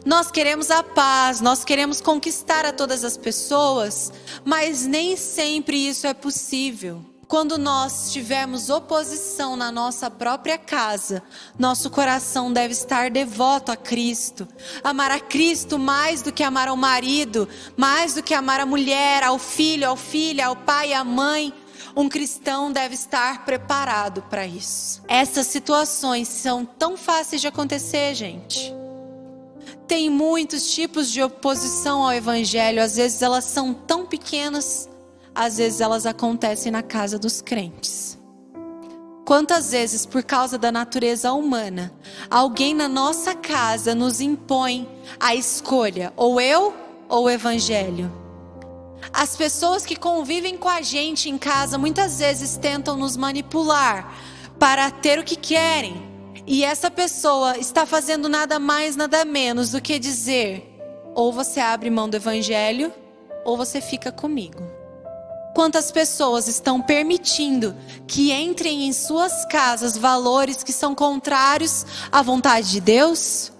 Nós 0.04 0.30
queremos 0.30 0.70
a 0.70 0.82
paz, 0.82 1.40
nós 1.40 1.64
queremos 1.64 2.00
conquistar 2.00 2.64
a 2.66 2.72
todas 2.72 3.04
as 3.04 3.16
pessoas, 3.16 4.12
mas 4.44 4.86
nem 4.86 5.16
sempre 5.16 5.76
isso 5.88 6.06
é 6.06 6.14
possível. 6.14 7.04
Quando 7.26 7.56
nós 7.56 8.12
tivermos 8.12 8.68
oposição 8.68 9.56
na 9.56 9.72
nossa 9.72 10.10
própria 10.10 10.58
casa, 10.58 11.22
nosso 11.58 11.90
coração 11.90 12.52
deve 12.52 12.72
estar 12.72 13.10
devoto 13.10 13.72
a 13.72 13.76
Cristo. 13.76 14.46
Amar 14.82 15.10
a 15.10 15.18
Cristo 15.18 15.78
mais 15.78 16.22
do 16.22 16.32
que 16.32 16.42
amar 16.42 16.68
ao 16.68 16.76
marido, 16.76 17.48
mais 17.76 18.14
do 18.14 18.22
que 18.22 18.34
amar 18.34 18.60
a 18.60 18.66
mulher, 18.66 19.22
ao 19.22 19.38
filho, 19.38 19.88
ao 19.88 19.96
filho, 19.96 20.44
ao 20.44 20.54
pai, 20.54 20.92
à 20.92 21.02
mãe. 21.02 21.52
Um 21.96 22.08
cristão 22.08 22.70
deve 22.70 22.94
estar 22.94 23.44
preparado 23.44 24.22
para 24.22 24.46
isso. 24.46 25.02
Essas 25.08 25.46
situações 25.46 26.28
são 26.28 26.64
tão 26.64 26.96
fáceis 26.96 27.40
de 27.40 27.48
acontecer, 27.48 28.14
gente. 28.14 28.83
Tem 29.86 30.08
muitos 30.08 30.72
tipos 30.74 31.10
de 31.10 31.22
oposição 31.22 32.02
ao 32.02 32.12
evangelho, 32.12 32.82
às 32.82 32.96
vezes 32.96 33.20
elas 33.22 33.44
são 33.44 33.74
tão 33.74 34.06
pequenas 34.06 34.88
às 35.34 35.56
vezes 35.56 35.80
elas 35.80 36.06
acontecem 36.06 36.70
na 36.70 36.82
casa 36.82 37.18
dos 37.18 37.42
crentes. 37.42 38.16
Quantas 39.24 39.72
vezes, 39.72 40.06
por 40.06 40.22
causa 40.22 40.58
da 40.58 40.70
natureza 40.70 41.32
humana, 41.32 41.92
alguém 42.30 42.74
na 42.74 42.86
nossa 42.86 43.34
casa 43.34 43.94
nos 43.94 44.20
impõe 44.20 44.86
a 45.18 45.34
escolha, 45.34 46.12
ou 46.14 46.40
eu 46.40 46.74
ou 47.08 47.24
o 47.24 47.30
evangelho? 47.30 48.12
As 49.12 49.34
pessoas 49.34 49.84
que 49.84 49.96
convivem 49.96 50.56
com 50.56 50.68
a 50.68 50.82
gente 50.82 51.28
em 51.28 51.38
casa 51.38 51.78
muitas 51.78 52.18
vezes 52.18 52.56
tentam 52.56 52.96
nos 52.96 53.16
manipular 53.16 54.14
para 54.58 54.90
ter 54.90 55.18
o 55.18 55.24
que 55.24 55.36
querem. 55.36 56.13
E 56.46 56.62
essa 56.62 56.90
pessoa 56.90 57.56
está 57.58 57.86
fazendo 57.86 58.28
nada 58.28 58.58
mais, 58.58 58.96
nada 58.96 59.24
menos 59.24 59.70
do 59.70 59.80
que 59.80 59.98
dizer: 59.98 60.78
ou 61.14 61.32
você 61.32 61.60
abre 61.60 61.88
mão 61.88 62.08
do 62.08 62.16
evangelho, 62.16 62.92
ou 63.44 63.56
você 63.56 63.80
fica 63.80 64.12
comigo. 64.12 64.62
Quantas 65.54 65.92
pessoas 65.92 66.48
estão 66.48 66.82
permitindo 66.82 67.76
que 68.08 68.32
entrem 68.32 68.86
em 68.86 68.92
suas 68.92 69.44
casas 69.46 69.96
valores 69.96 70.64
que 70.64 70.72
são 70.72 70.94
contrários 70.94 71.86
à 72.10 72.22
vontade 72.22 72.72
de 72.72 72.80
Deus? 72.80 73.52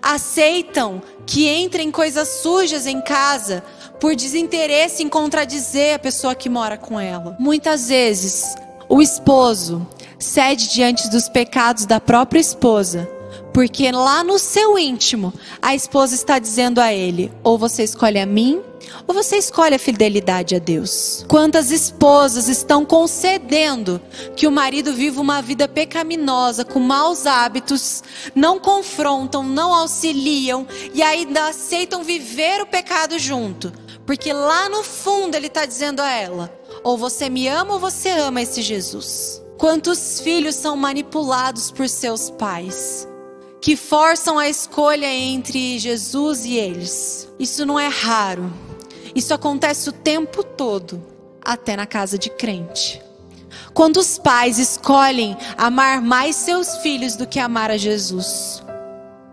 Aceitam 0.00 1.02
que 1.26 1.48
entrem 1.48 1.90
coisas 1.90 2.28
sujas 2.40 2.86
em 2.86 3.00
casa 3.00 3.64
por 3.98 4.14
desinteresse 4.14 5.02
em 5.02 5.08
contradizer 5.08 5.96
a 5.96 5.98
pessoa 5.98 6.36
que 6.36 6.48
mora 6.48 6.78
com 6.78 7.00
ela. 7.00 7.36
Muitas 7.40 7.88
vezes, 7.88 8.54
o 8.88 9.02
esposo 9.02 9.84
cede 10.18 10.68
diante 10.68 11.08
dos 11.08 11.28
pecados 11.28 11.86
da 11.86 12.00
própria 12.00 12.40
esposa, 12.40 13.08
porque 13.52 13.90
lá 13.90 14.22
no 14.22 14.38
seu 14.38 14.78
íntimo, 14.78 15.32
a 15.60 15.74
esposa 15.74 16.14
está 16.14 16.38
dizendo 16.38 16.80
a 16.80 16.92
ele: 16.92 17.32
ou 17.42 17.58
você 17.58 17.82
escolhe 17.82 18.18
a 18.18 18.26
mim, 18.26 18.62
ou 19.06 19.14
você 19.14 19.36
escolhe 19.36 19.74
a 19.74 19.78
fidelidade 19.78 20.54
a 20.54 20.58
Deus? 20.58 21.24
Quantas 21.28 21.70
esposas 21.70 22.48
estão 22.48 22.84
concedendo 22.84 24.00
que 24.36 24.46
o 24.46 24.52
marido 24.52 24.92
viva 24.92 25.20
uma 25.20 25.42
vida 25.42 25.66
pecaminosa, 25.66 26.64
com 26.64 26.78
maus 26.78 27.26
hábitos, 27.26 28.02
não 28.34 28.58
confrontam, 28.58 29.42
não 29.42 29.74
auxiliam 29.74 30.66
e 30.94 31.02
ainda 31.02 31.48
aceitam 31.48 32.04
viver 32.04 32.60
o 32.62 32.66
pecado 32.66 33.18
junto? 33.18 33.72
Porque 34.06 34.32
lá 34.32 34.68
no 34.68 34.82
fundo 34.82 35.34
ele 35.34 35.48
está 35.48 35.66
dizendo 35.66 36.00
a 36.00 36.10
ela: 36.10 36.52
ou 36.82 36.96
você 36.96 37.28
me 37.28 37.48
ama 37.48 37.74
ou 37.74 37.80
você 37.80 38.10
ama 38.10 38.40
esse 38.40 38.62
Jesus. 38.62 39.42
Quantos 39.58 40.20
filhos 40.20 40.54
são 40.54 40.76
manipulados 40.76 41.72
por 41.72 41.88
seus 41.88 42.30
pais? 42.30 43.08
Que 43.60 43.74
forçam 43.74 44.38
a 44.38 44.48
escolha 44.48 45.12
entre 45.12 45.80
Jesus 45.80 46.44
e 46.44 46.54
eles. 46.54 47.28
Isso 47.40 47.66
não 47.66 47.78
é 47.78 47.88
raro. 47.88 48.52
Isso 49.16 49.34
acontece 49.34 49.88
o 49.88 49.92
tempo 49.92 50.44
todo, 50.44 51.02
até 51.42 51.76
na 51.76 51.86
casa 51.86 52.16
de 52.16 52.30
crente. 52.30 53.02
Quando 53.74 53.96
os 53.96 54.16
pais 54.16 54.60
escolhem 54.60 55.36
amar 55.56 56.00
mais 56.00 56.36
seus 56.36 56.76
filhos 56.76 57.16
do 57.16 57.26
que 57.26 57.40
amar 57.40 57.68
a 57.68 57.76
Jesus. 57.76 58.62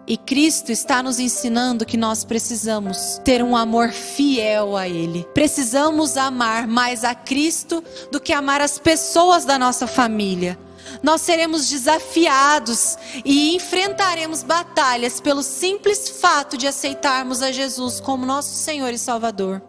E 0.08 0.18
Cristo 0.18 0.72
está 0.72 1.02
nos 1.02 1.20
ensinando 1.20 1.86
que 1.86 1.98
nós 1.98 2.24
precisamos 2.24 3.20
ter 3.24 3.44
um 3.44 3.56
amor 3.56 3.90
fiel 3.90 4.78
a 4.78 4.88
Ele. 4.88 5.26
Precisamos 5.34 6.16
amar 6.16 6.68
mais 6.68 7.04
a 7.04 7.16
Cristo 7.16 7.84
do 8.12 8.20
que 8.20 8.32
amar 8.32 8.62
as 8.62 8.78
pessoas 8.78 9.46
da 9.46 9.58
nossa 9.58 9.88
família. 9.88 10.60
Nós 11.02 11.22
seremos 11.22 11.68
desafiados 11.68 12.98
e 13.24 13.56
enfrentaremos 13.56 14.44
batalhas 14.44 15.20
pelo 15.20 15.42
simples 15.42 16.10
fato 16.22 16.56
de 16.56 16.68
aceitarmos 16.68 17.42
a 17.42 17.52
Jesus 17.52 18.00
como 18.00 18.28
nosso 18.28 18.54
Senhor 18.54 18.94
e 18.94 18.98
Salvador. 19.00 19.62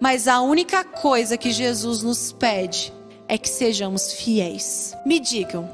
Mas 0.00 0.26
a 0.26 0.40
única 0.40 0.82
coisa 0.82 1.36
que 1.36 1.52
Jesus 1.52 2.02
nos 2.02 2.32
pede 2.32 2.92
é 3.28 3.38
que 3.38 3.48
sejamos 3.48 4.12
fiéis. 4.12 4.94
Me 5.06 5.20
digam, 5.20 5.70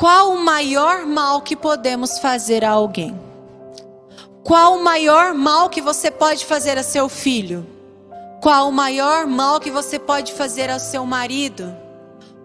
qual 0.00 0.32
o 0.32 0.38
maior 0.38 1.04
mal 1.04 1.42
que 1.42 1.54
podemos 1.54 2.18
fazer 2.18 2.64
a 2.64 2.70
alguém? 2.70 3.20
Qual 4.42 4.76
o 4.76 4.82
maior 4.82 5.34
mal 5.34 5.68
que 5.68 5.82
você 5.82 6.10
pode 6.10 6.46
fazer 6.46 6.78
a 6.78 6.82
seu 6.82 7.06
filho? 7.06 7.66
Qual 8.40 8.70
o 8.70 8.72
maior 8.72 9.26
mal 9.26 9.60
que 9.60 9.70
você 9.70 9.98
pode 9.98 10.32
fazer 10.32 10.70
ao 10.70 10.80
seu 10.80 11.04
marido? 11.04 11.76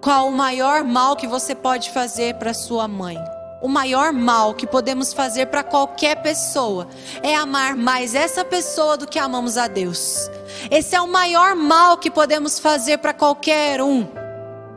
Qual 0.01 0.27
o 0.27 0.33
maior 0.33 0.83
mal 0.83 1.15
que 1.15 1.27
você 1.27 1.56
pode 1.56 1.91
fazer 1.91 2.36
para 2.36 2.53
sua 2.53 2.89
mãe? 2.89 3.17
o 3.62 3.69
maior 3.69 4.13
mal 4.13 4.53
que 4.53 4.67
podemos 4.67 5.12
fazer 5.12 5.47
para 5.47 5.63
qualquer 5.63 6.21
pessoa 6.21 6.88
é 7.23 7.34
amar 7.34 7.75
mais 7.75 8.13
essa 8.13 8.45
pessoa 8.45 8.95
do 8.95 9.08
que 9.08 9.17
amamos 9.17 9.58
a 9.58 9.67
Deus. 9.67 10.30
Esse 10.69 10.93
é 10.93 11.01
o 11.01 11.08
maior 11.08 11.56
mal 11.56 11.97
que 11.97 12.12
podemos 12.12 12.60
fazer 12.60 12.99
para 12.99 13.12
qualquer 13.12 13.82
um. 13.82 14.24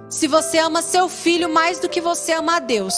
Se 0.08 0.26
você 0.26 0.58
ama 0.58 0.80
seu 0.82 1.08
filho 1.08 1.48
mais 1.48 1.78
do 1.78 1.88
que 1.88 2.00
você 2.00 2.32
ama 2.32 2.56
a 2.56 2.58
Deus, 2.58 2.94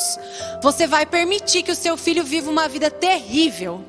você 0.62 0.86
vai 0.86 1.04
permitir 1.04 1.62
que 1.62 1.72
o 1.72 1.76
seu 1.76 1.96
filho 1.96 2.22
viva 2.24 2.50
uma 2.50 2.68
vida 2.68 2.90
terrível, 2.90 3.84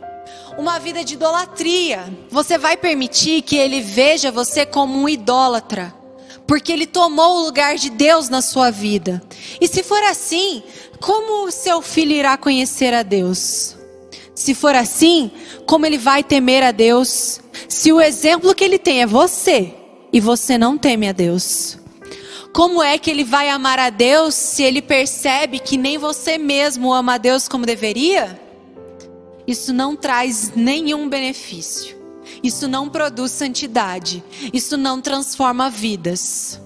uma 0.57 0.79
vida 0.79 1.03
de 1.03 1.13
idolatria. 1.13 2.11
Você 2.29 2.57
vai 2.57 2.75
permitir 2.75 3.41
que 3.43 3.57
ele 3.57 3.81
veja 3.81 4.31
você 4.31 4.65
como 4.65 4.99
um 4.99 5.07
idólatra 5.07 5.93
porque 6.51 6.73
ele 6.73 6.85
tomou 6.85 7.37
o 7.37 7.45
lugar 7.45 7.77
de 7.77 7.89
Deus 7.89 8.27
na 8.27 8.41
sua 8.41 8.69
vida. 8.69 9.23
E 9.61 9.69
se 9.69 9.83
for 9.83 10.03
assim, 10.03 10.61
como 10.99 11.45
o 11.45 11.51
seu 11.51 11.81
filho 11.81 12.11
irá 12.11 12.35
conhecer 12.35 12.93
a 12.93 13.03
Deus? 13.03 13.77
Se 14.35 14.53
for 14.53 14.75
assim, 14.75 15.31
como 15.65 15.85
ele 15.85 15.97
vai 15.97 16.25
temer 16.25 16.61
a 16.61 16.71
Deus? 16.71 17.39
Se 17.69 17.93
o 17.93 18.01
exemplo 18.01 18.53
que 18.53 18.65
ele 18.65 18.77
tem 18.77 19.01
é 19.01 19.05
você 19.05 19.73
e 20.11 20.19
você 20.19 20.57
não 20.57 20.77
teme 20.77 21.07
a 21.07 21.13
Deus. 21.13 21.77
Como 22.53 22.83
é 22.83 22.97
que 22.97 23.09
ele 23.09 23.23
vai 23.23 23.49
amar 23.49 23.79
a 23.79 23.89
Deus 23.89 24.35
se 24.35 24.61
ele 24.61 24.81
percebe 24.81 25.57
que 25.59 25.77
nem 25.77 25.97
você 25.97 26.37
mesmo 26.37 26.93
ama 26.93 27.13
a 27.13 27.17
Deus 27.17 27.47
como 27.47 27.65
deveria? 27.65 28.39
Isso 29.47 29.71
não 29.71 29.95
traz 29.95 30.51
nenhum 30.53 31.07
benefício. 31.07 31.95
Isso 32.43 32.67
não 32.67 32.89
produz 32.89 33.31
santidade. 33.31 34.23
Isso 34.51 34.75
não 34.75 34.99
transforma 34.99 35.69
vidas. 35.69 36.59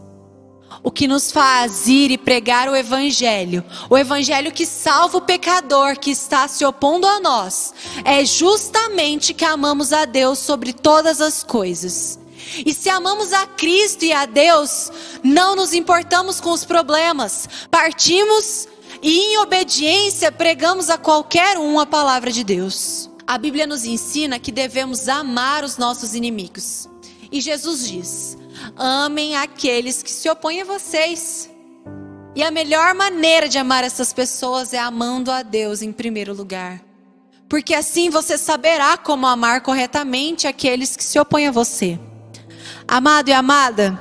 O 0.82 0.91
que 0.91 1.08
nos 1.08 1.32
faz 1.32 1.88
ir 1.88 2.12
e 2.12 2.17
pregar 2.17 2.67
o 2.69 2.76
Evangelho, 2.76 3.63
o 3.89 3.98
Evangelho 3.98 4.52
que 4.52 4.65
salva 4.65 5.17
o 5.17 5.21
pecador 5.21 5.98
que 5.98 6.12
está 6.12 6.48
se 6.48 6.63
opondo 6.65 7.08
a 7.08 7.19
nós, 7.19 7.74
é 8.04 8.24
justamente 8.24 9.34
que 9.34 9.45
amamos 9.45 9.93
a 9.93 10.06
Deus 10.06 10.39
sobre 10.39 10.74
todas 10.74 11.21
as 11.21 11.43
coisas. 11.43 12.19
E 12.63 12.74
se 12.74 12.89
amamos 12.89 13.34
a 13.34 13.48
Cristo 13.48 14.06
e 14.06 14.13
a 14.13 14.26
Deus, 14.26 14.91
não 15.26 15.56
nos 15.56 15.74
importamos 15.74 16.40
com 16.40 16.52
os 16.52 16.64
problemas, 16.64 17.50
partimos 17.72 18.68
e 19.02 19.20
em 19.20 19.38
obediência 19.40 20.32
pregamos 20.32 20.90
a 20.90 21.00
qualquer 21.00 21.58
um 21.58 21.80
a 21.80 21.86
palavra 21.86 22.32
de 22.32 22.44
Deus. 22.44 23.10
A 23.26 23.36
Bíblia 23.40 23.66
nos 23.66 23.86
ensina 23.86 24.38
que 24.38 24.52
devemos 24.52 25.10
amar 25.10 25.64
os 25.64 25.78
nossos 25.78 26.14
inimigos. 26.14 26.88
E 27.32 27.42
Jesus 27.42 27.88
diz: 27.88 28.38
amem 28.78 29.36
aqueles 29.36 30.04
que 30.04 30.12
se 30.12 30.30
opõem 30.30 30.62
a 30.62 30.66
vocês. 30.66 31.50
E 32.36 32.44
a 32.44 32.52
melhor 32.52 32.94
maneira 32.94 33.50
de 33.50 33.58
amar 33.58 33.84
essas 33.84 34.14
pessoas 34.14 34.74
é 34.74 34.80
amando 34.80 35.32
a 35.32 35.42
Deus 35.42 35.82
em 35.82 35.92
primeiro 35.92 36.36
lugar. 36.36 36.82
Porque 37.50 37.74
assim 37.74 38.12
você 38.12 38.38
saberá 38.38 38.96
como 38.96 39.26
amar 39.26 39.62
corretamente 39.62 40.46
aqueles 40.46 40.96
que 40.96 41.04
se 41.04 41.18
opõem 41.18 41.48
a 41.48 41.52
você. 41.52 41.98
Amado 42.88 43.30
e 43.30 43.34
amada, 43.34 44.00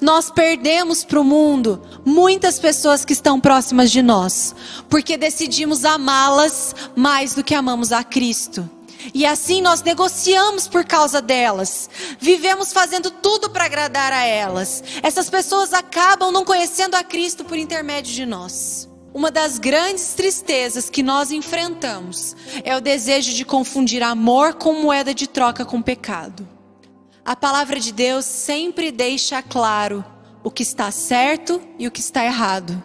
nós 0.00 0.30
perdemos 0.30 1.04
para 1.04 1.20
o 1.20 1.24
mundo 1.24 1.80
muitas 2.04 2.58
pessoas 2.58 3.04
que 3.04 3.12
estão 3.12 3.40
próximas 3.40 3.90
de 3.90 4.02
nós, 4.02 4.54
porque 4.88 5.16
decidimos 5.16 5.84
amá-las 5.84 6.74
mais 6.96 7.34
do 7.34 7.44
que 7.44 7.54
amamos 7.54 7.92
a 7.92 8.02
Cristo. 8.02 8.68
E 9.12 9.26
assim 9.26 9.60
nós 9.60 9.82
negociamos 9.82 10.66
por 10.66 10.84
causa 10.84 11.20
delas. 11.20 11.90
Vivemos 12.18 12.72
fazendo 12.72 13.10
tudo 13.10 13.50
para 13.50 13.64
agradar 13.64 14.12
a 14.12 14.24
elas. 14.24 14.82
Essas 15.02 15.28
pessoas 15.28 15.74
acabam 15.74 16.32
não 16.32 16.44
conhecendo 16.44 16.94
a 16.94 17.02
Cristo 17.02 17.44
por 17.44 17.58
intermédio 17.58 18.14
de 18.14 18.24
nós. 18.24 18.88
Uma 19.12 19.30
das 19.30 19.58
grandes 19.58 20.14
tristezas 20.14 20.90
que 20.90 21.02
nós 21.02 21.30
enfrentamos 21.30 22.34
é 22.64 22.76
o 22.76 22.80
desejo 22.80 23.32
de 23.34 23.44
confundir 23.44 24.02
amor 24.02 24.54
com 24.54 24.72
moeda 24.74 25.14
de 25.14 25.28
troca 25.28 25.64
com 25.64 25.80
pecado. 25.80 26.53
A 27.24 27.34
palavra 27.34 27.80
de 27.80 27.90
Deus 27.90 28.26
sempre 28.26 28.92
deixa 28.92 29.40
claro 29.40 30.04
o 30.42 30.50
que 30.50 30.62
está 30.62 30.90
certo 30.90 31.58
e 31.78 31.88
o 31.88 31.90
que 31.90 32.00
está 32.00 32.22
errado. 32.22 32.82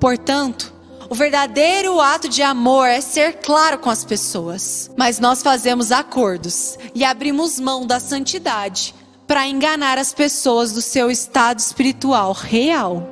Portanto, 0.00 0.72
o 1.10 1.14
verdadeiro 1.14 2.00
ato 2.00 2.30
de 2.30 2.42
amor 2.42 2.86
é 2.88 3.02
ser 3.02 3.40
claro 3.40 3.78
com 3.78 3.90
as 3.90 4.06
pessoas. 4.06 4.90
Mas 4.96 5.18
nós 5.18 5.42
fazemos 5.42 5.92
acordos 5.92 6.78
e 6.94 7.04
abrimos 7.04 7.60
mão 7.60 7.86
da 7.86 8.00
santidade 8.00 8.94
para 9.26 9.46
enganar 9.46 9.98
as 9.98 10.14
pessoas 10.14 10.72
do 10.72 10.80
seu 10.80 11.10
estado 11.10 11.58
espiritual 11.58 12.32
real. 12.32 13.06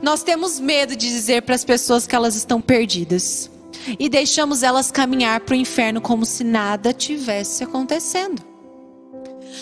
Nós 0.00 0.22
temos 0.22 0.60
medo 0.60 0.94
de 0.94 1.08
dizer 1.08 1.42
para 1.42 1.56
as 1.56 1.64
pessoas 1.64 2.06
que 2.06 2.14
elas 2.14 2.36
estão 2.36 2.60
perdidas 2.60 3.50
e 3.98 4.08
deixamos 4.08 4.62
elas 4.62 4.92
caminhar 4.92 5.40
para 5.40 5.54
o 5.54 5.56
inferno 5.56 6.00
como 6.00 6.24
se 6.24 6.44
nada 6.44 6.92
tivesse 6.92 7.64
acontecendo. 7.64 8.55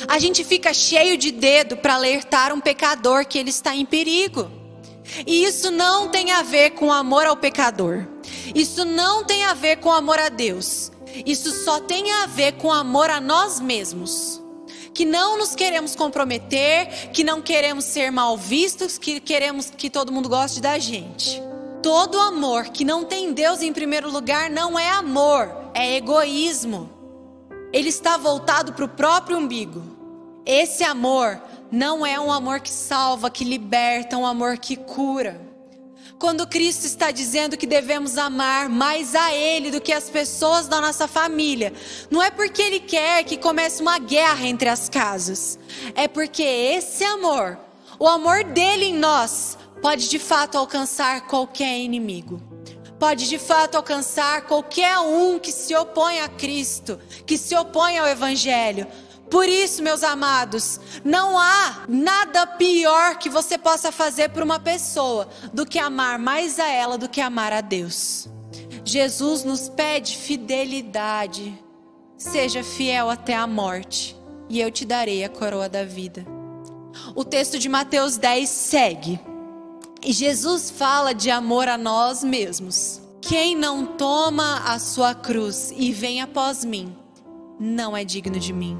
A 0.08 0.18
gente 0.18 0.44
fica 0.44 0.74
cheio 0.74 1.16
de 1.16 1.30
dedo 1.30 1.76
para 1.76 1.94
alertar 1.94 2.52
um 2.52 2.60
pecador 2.60 3.26
que 3.26 3.38
ele 3.38 3.50
está 3.50 3.74
em 3.74 3.84
perigo. 3.84 4.50
E 5.26 5.44
isso 5.44 5.70
não 5.70 6.08
tem 6.08 6.32
a 6.32 6.42
ver 6.42 6.70
com 6.70 6.92
amor 6.92 7.26
ao 7.26 7.36
pecador. 7.36 8.06
Isso 8.54 8.84
não 8.84 9.24
tem 9.24 9.44
a 9.44 9.54
ver 9.54 9.76
com 9.76 9.92
amor 9.92 10.18
a 10.18 10.28
Deus. 10.28 10.90
Isso 11.24 11.50
só 11.64 11.80
tem 11.80 12.10
a 12.10 12.26
ver 12.26 12.52
com 12.54 12.72
amor 12.72 13.10
a 13.10 13.20
nós 13.20 13.60
mesmos. 13.60 14.42
Que 14.92 15.04
não 15.04 15.38
nos 15.38 15.54
queremos 15.54 15.94
comprometer, 15.94 17.10
que 17.12 17.24
não 17.24 17.42
queremos 17.42 17.84
ser 17.84 18.10
mal 18.10 18.36
vistos, 18.36 18.96
que 18.96 19.20
queremos 19.20 19.70
que 19.70 19.90
todo 19.90 20.12
mundo 20.12 20.28
goste 20.28 20.60
da 20.60 20.78
gente. 20.78 21.42
Todo 21.82 22.18
amor 22.18 22.66
que 22.66 22.84
não 22.84 23.04
tem 23.04 23.32
Deus 23.32 23.60
em 23.60 23.72
primeiro 23.72 24.10
lugar 24.10 24.48
não 24.48 24.78
é 24.78 24.88
amor, 24.90 25.70
é 25.74 25.96
egoísmo. 25.96 26.90
Ele 27.74 27.88
está 27.88 28.16
voltado 28.16 28.72
para 28.72 28.84
o 28.84 28.88
próprio 28.88 29.36
umbigo. 29.36 29.82
Esse 30.46 30.84
amor 30.84 31.42
não 31.72 32.06
é 32.06 32.20
um 32.20 32.30
amor 32.30 32.60
que 32.60 32.70
salva, 32.70 33.28
que 33.28 33.42
liberta, 33.42 34.16
um 34.16 34.24
amor 34.24 34.58
que 34.58 34.76
cura. 34.76 35.40
Quando 36.16 36.46
Cristo 36.46 36.84
está 36.84 37.10
dizendo 37.10 37.56
que 37.56 37.66
devemos 37.66 38.16
amar 38.16 38.68
mais 38.68 39.16
a 39.16 39.34
Ele 39.34 39.72
do 39.72 39.80
que 39.80 39.92
as 39.92 40.08
pessoas 40.08 40.68
da 40.68 40.80
nossa 40.80 41.08
família, 41.08 41.72
não 42.08 42.22
é 42.22 42.30
porque 42.30 42.62
Ele 42.62 42.78
quer 42.78 43.24
que 43.24 43.36
comece 43.36 43.82
uma 43.82 43.98
guerra 43.98 44.46
entre 44.46 44.68
as 44.68 44.88
casas, 44.88 45.58
é 45.96 46.06
porque 46.06 46.44
esse 46.44 47.02
amor, 47.02 47.58
o 47.98 48.06
amor 48.06 48.44
dele 48.44 48.84
em 48.84 48.94
nós, 48.94 49.58
pode 49.82 50.08
de 50.08 50.20
fato 50.20 50.56
alcançar 50.56 51.22
qualquer 51.22 51.80
inimigo. 51.80 52.53
Pode 52.98 53.28
de 53.28 53.38
fato 53.38 53.76
alcançar 53.76 54.42
qualquer 54.42 54.98
um 54.98 55.38
que 55.38 55.52
se 55.52 55.74
opõe 55.74 56.20
a 56.20 56.28
Cristo, 56.28 56.98
que 57.26 57.36
se 57.36 57.56
opõe 57.56 57.98
ao 57.98 58.06
Evangelho, 58.06 58.86
por 59.30 59.48
isso, 59.48 59.82
meus 59.82 60.04
amados, 60.04 60.78
não 61.04 61.38
há 61.38 61.84
nada 61.88 62.46
pior 62.46 63.18
que 63.18 63.28
você 63.28 63.56
possa 63.58 63.90
fazer 63.90 64.28
por 64.28 64.42
uma 64.42 64.60
pessoa 64.60 65.28
do 65.52 65.66
que 65.66 65.78
amar 65.78 66.18
mais 66.18 66.60
a 66.60 66.68
ela 66.68 66.98
do 66.98 67.08
que 67.08 67.20
amar 67.20 67.52
a 67.52 67.60
Deus. 67.60 68.28
Jesus 68.84 69.42
nos 69.42 69.68
pede 69.68 70.16
fidelidade. 70.16 71.52
Seja 72.16 72.62
fiel 72.62 73.10
até 73.10 73.34
a 73.34 73.46
morte, 73.46 74.16
e 74.48 74.60
eu 74.60 74.70
te 74.70 74.84
darei 74.84 75.24
a 75.24 75.28
coroa 75.28 75.68
da 75.68 75.84
vida. 75.84 76.24
O 77.14 77.24
texto 77.24 77.58
de 77.58 77.68
Mateus 77.68 78.16
10 78.16 78.48
segue. 78.48 79.18
Jesus 80.12 80.70
fala 80.70 81.14
de 81.14 81.30
amor 81.30 81.68
a 81.68 81.78
nós 81.78 82.22
mesmos. 82.22 83.00
Quem 83.20 83.56
não 83.56 83.86
toma 83.86 84.58
a 84.64 84.78
sua 84.78 85.14
cruz 85.14 85.72
e 85.74 85.92
vem 85.92 86.20
após 86.20 86.64
mim, 86.64 86.94
não 87.58 87.96
é 87.96 88.04
digno 88.04 88.38
de 88.38 88.52
mim. 88.52 88.78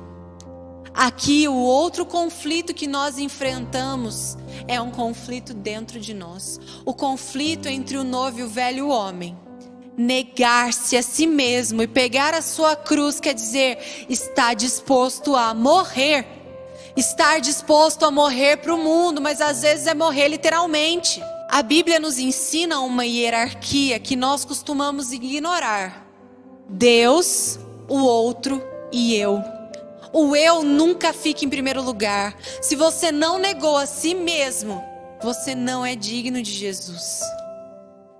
Aqui, 0.93 1.49
o 1.49 1.55
outro 1.55 2.07
conflito 2.07 2.73
que 2.73 2.87
nós 2.87 3.19
enfrentamos 3.19 4.37
é 4.69 4.81
um 4.81 4.91
conflito 4.91 5.53
dentro 5.53 5.99
de 5.99 6.15
nós 6.15 6.61
o 6.85 6.95
conflito 6.95 7.69
entre 7.69 7.97
o 7.97 8.05
novo 8.05 8.39
e 8.39 8.43
o 8.45 8.49
velho 8.49 8.89
homem. 8.89 9.37
Negar-se 9.97 10.97
a 10.97 11.03
si 11.03 11.27
mesmo 11.27 11.83
e 11.83 11.89
pegar 11.89 12.35
a 12.35 12.43
sua 12.43 12.77
cruz 12.77 13.19
quer 13.19 13.35
dizer 13.35 14.07
estar 14.09 14.55
disposto 14.55 15.35
a 15.35 15.55
morrer. 15.55 16.44
Estar 16.97 17.41
disposto 17.41 18.05
a 18.05 18.11
morrer 18.11 18.59
para 18.59 18.73
o 18.73 18.79
mundo, 18.79 19.21
mas 19.21 19.41
às 19.41 19.63
vezes 19.63 19.89
é 19.89 19.95
morrer 19.95 20.29
literalmente. 20.29 21.21
A 21.51 21.61
Bíblia 21.61 21.99
nos 21.99 22.19
ensina 22.19 22.79
uma 22.81 23.05
hierarquia 23.05 23.99
que 23.99 24.15
nós 24.15 24.45
costumamos 24.45 25.13
ignorar: 25.13 26.07
Deus, 26.69 27.59
o 27.89 27.99
outro 27.99 28.63
e 28.93 29.17
eu. 29.17 29.43
O 30.13 30.37
eu 30.37 30.63
nunca 30.63 31.13
fica 31.13 31.45
em 31.45 31.49
primeiro 31.49 31.83
lugar. 31.83 32.37
Se 32.63 32.77
você 32.77 33.11
não 33.11 33.39
negou 33.39 33.77
a 33.77 33.87
si 33.87 34.15
mesmo, 34.15 34.81
você 35.21 35.53
não 35.53 35.85
é 35.85 35.97
digno 35.97 36.41
de 36.41 36.53
Jesus. 36.53 37.21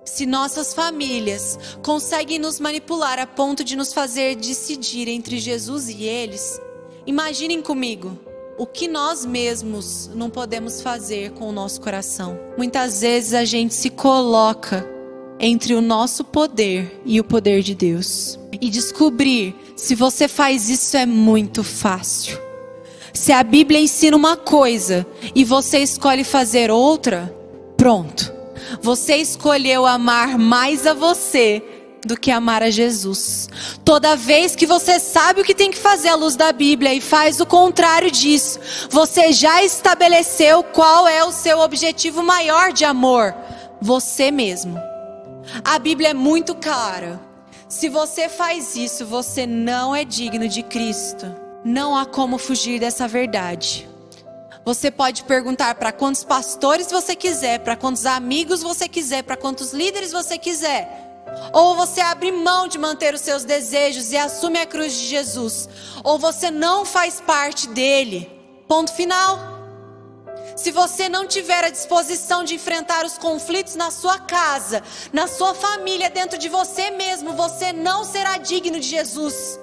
Se 0.03 0.25
nossas 0.25 0.73
famílias 0.73 1.57
conseguem 1.81 2.39
nos 2.39 2.59
manipular 2.59 3.19
a 3.19 3.25
ponto 3.25 3.63
de 3.63 3.77
nos 3.77 3.93
fazer 3.93 4.35
decidir 4.35 5.07
entre 5.07 5.39
Jesus 5.39 5.87
e 5.87 6.03
eles, 6.03 6.59
imaginem 7.07 7.61
comigo 7.61 8.24
o 8.57 8.65
que 8.65 8.87
nós 8.87 9.25
mesmos 9.25 10.09
não 10.15 10.29
podemos 10.29 10.81
fazer 10.81 11.31
com 11.31 11.49
o 11.49 11.51
nosso 11.51 11.81
coração. 11.81 12.39
Muitas 12.57 13.01
vezes 13.01 13.33
a 13.33 13.43
gente 13.43 13.73
se 13.73 13.89
coloca 13.89 14.87
entre 15.39 15.73
o 15.73 15.81
nosso 15.81 16.23
poder 16.23 17.01
e 17.05 17.19
o 17.19 17.23
poder 17.23 17.61
de 17.61 17.75
Deus. 17.75 18.39
E 18.61 18.69
descobrir 18.69 19.55
se 19.75 19.93
você 19.93 20.27
faz 20.27 20.69
isso 20.69 20.95
é 20.95 21.05
muito 21.05 21.63
fácil. 21.63 22.39
Se 23.13 23.31
a 23.31 23.43
Bíblia 23.43 23.79
ensina 23.79 24.15
uma 24.15 24.37
coisa 24.37 25.05
e 25.33 25.43
você 25.43 25.79
escolhe 25.79 26.23
fazer 26.23 26.71
outra, 26.71 27.33
pronto. 27.75 28.33
Você 28.81 29.17
escolheu 29.17 29.85
amar 29.85 30.37
mais 30.37 30.87
a 30.87 30.93
você 30.93 31.61
do 32.05 32.15
que 32.15 32.29
amar 32.29 32.61
a 32.61 32.69
Jesus. 32.69 33.49
Toda 33.83 34.15
vez 34.15 34.55
que 34.55 34.65
você 34.65 34.99
sabe 34.99 35.41
o 35.41 35.43
que 35.43 35.55
tem 35.55 35.71
que 35.71 35.77
fazer 35.77 36.09
à 36.09 36.15
luz 36.15 36.35
da 36.35 36.51
Bíblia 36.51 36.93
e 36.93 37.01
faz 37.01 37.39
o 37.39 37.45
contrário 37.45 38.11
disso, 38.11 38.59
você 38.89 39.33
já 39.33 39.63
estabeleceu 39.63 40.63
qual 40.63 41.07
é 41.07 41.23
o 41.23 41.31
seu 41.31 41.59
objetivo 41.59 42.21
maior 42.21 42.71
de 42.71 42.85
amor: 42.85 43.35
você 43.81 44.29
mesmo. 44.29 44.79
A 45.63 45.79
Bíblia 45.79 46.09
é 46.09 46.13
muito 46.13 46.55
clara. 46.55 47.19
Se 47.67 47.89
você 47.89 48.29
faz 48.29 48.75
isso, 48.75 49.05
você 49.05 49.45
não 49.45 49.95
é 49.95 50.05
digno 50.05 50.47
de 50.47 50.61
Cristo. 50.61 51.25
Não 51.63 51.97
há 51.97 52.05
como 52.05 52.37
fugir 52.37 52.79
dessa 52.79 53.07
verdade. 53.07 53.89
Você 54.63 54.89
pode 54.89 55.23
perguntar 55.23 55.75
para 55.75 55.91
quantos 55.91 56.23
pastores 56.23 56.91
você 56.91 57.15
quiser, 57.15 57.59
para 57.59 57.75
quantos 57.75 58.05
amigos 58.05 58.63
você 58.63 58.87
quiser, 58.87 59.23
para 59.23 59.37
quantos 59.37 59.73
líderes 59.73 60.11
você 60.11 60.37
quiser. 60.39 61.04
Ou 61.53 61.75
você 61.75 62.01
abre 62.01 62.31
mão 62.31 62.67
de 62.67 62.77
manter 62.77 63.13
os 63.13 63.21
seus 63.21 63.43
desejos 63.43 64.11
e 64.11 64.17
assume 64.17 64.59
a 64.59 64.65
cruz 64.65 64.93
de 64.93 65.07
Jesus, 65.07 65.69
ou 66.03 66.17
você 66.17 66.51
não 66.51 66.85
faz 66.85 67.21
parte 67.21 67.67
dele. 67.69 68.31
Ponto 68.67 68.91
final. 68.93 69.55
Se 70.55 70.71
você 70.71 71.09
não 71.09 71.27
tiver 71.27 71.65
a 71.65 71.69
disposição 71.69 72.43
de 72.43 72.55
enfrentar 72.55 73.05
os 73.05 73.17
conflitos 73.17 73.75
na 73.75 73.91
sua 73.91 74.17
casa, 74.19 74.81
na 75.11 75.27
sua 75.27 75.53
família, 75.53 76.09
dentro 76.09 76.37
de 76.37 76.47
você 76.47 76.91
mesmo, 76.91 77.33
você 77.33 77.73
não 77.73 78.05
será 78.05 78.37
digno 78.37 78.79
de 78.79 78.87
Jesus. 78.87 79.59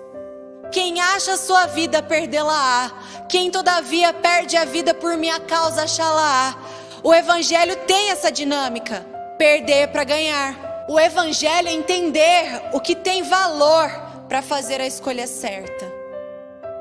Quem 0.71 1.01
acha 1.01 1.33
a 1.33 1.39
sua 1.39 1.67
vida, 1.67 2.03
perdê-la-á. 2.03 2.91
Quem 3.29 3.51
todavia 3.51 4.13
perde 4.13 4.57
a 4.57 4.65
vida 4.65 4.93
por 4.95 5.17
minha 5.17 5.41
causa, 5.41 5.83
achá-la-á. 5.83 6.57
O 7.03 7.13
evangelho 7.13 7.77
tem 7.87 8.11
essa 8.11 8.31
dinâmica: 8.31 9.05
perder 9.39 9.89
para 9.89 10.05
ganhar. 10.05 10.72
O 10.93 11.01
evangelho 11.01 11.69
é 11.69 11.73
entender 11.73 12.65
o 12.75 12.79
que 12.79 12.95
tem 12.95 13.23
valor 13.23 13.89
para 14.29 14.43
fazer 14.43 14.79
a 14.79 14.87
escolha 14.87 15.27
certa. 15.27 15.91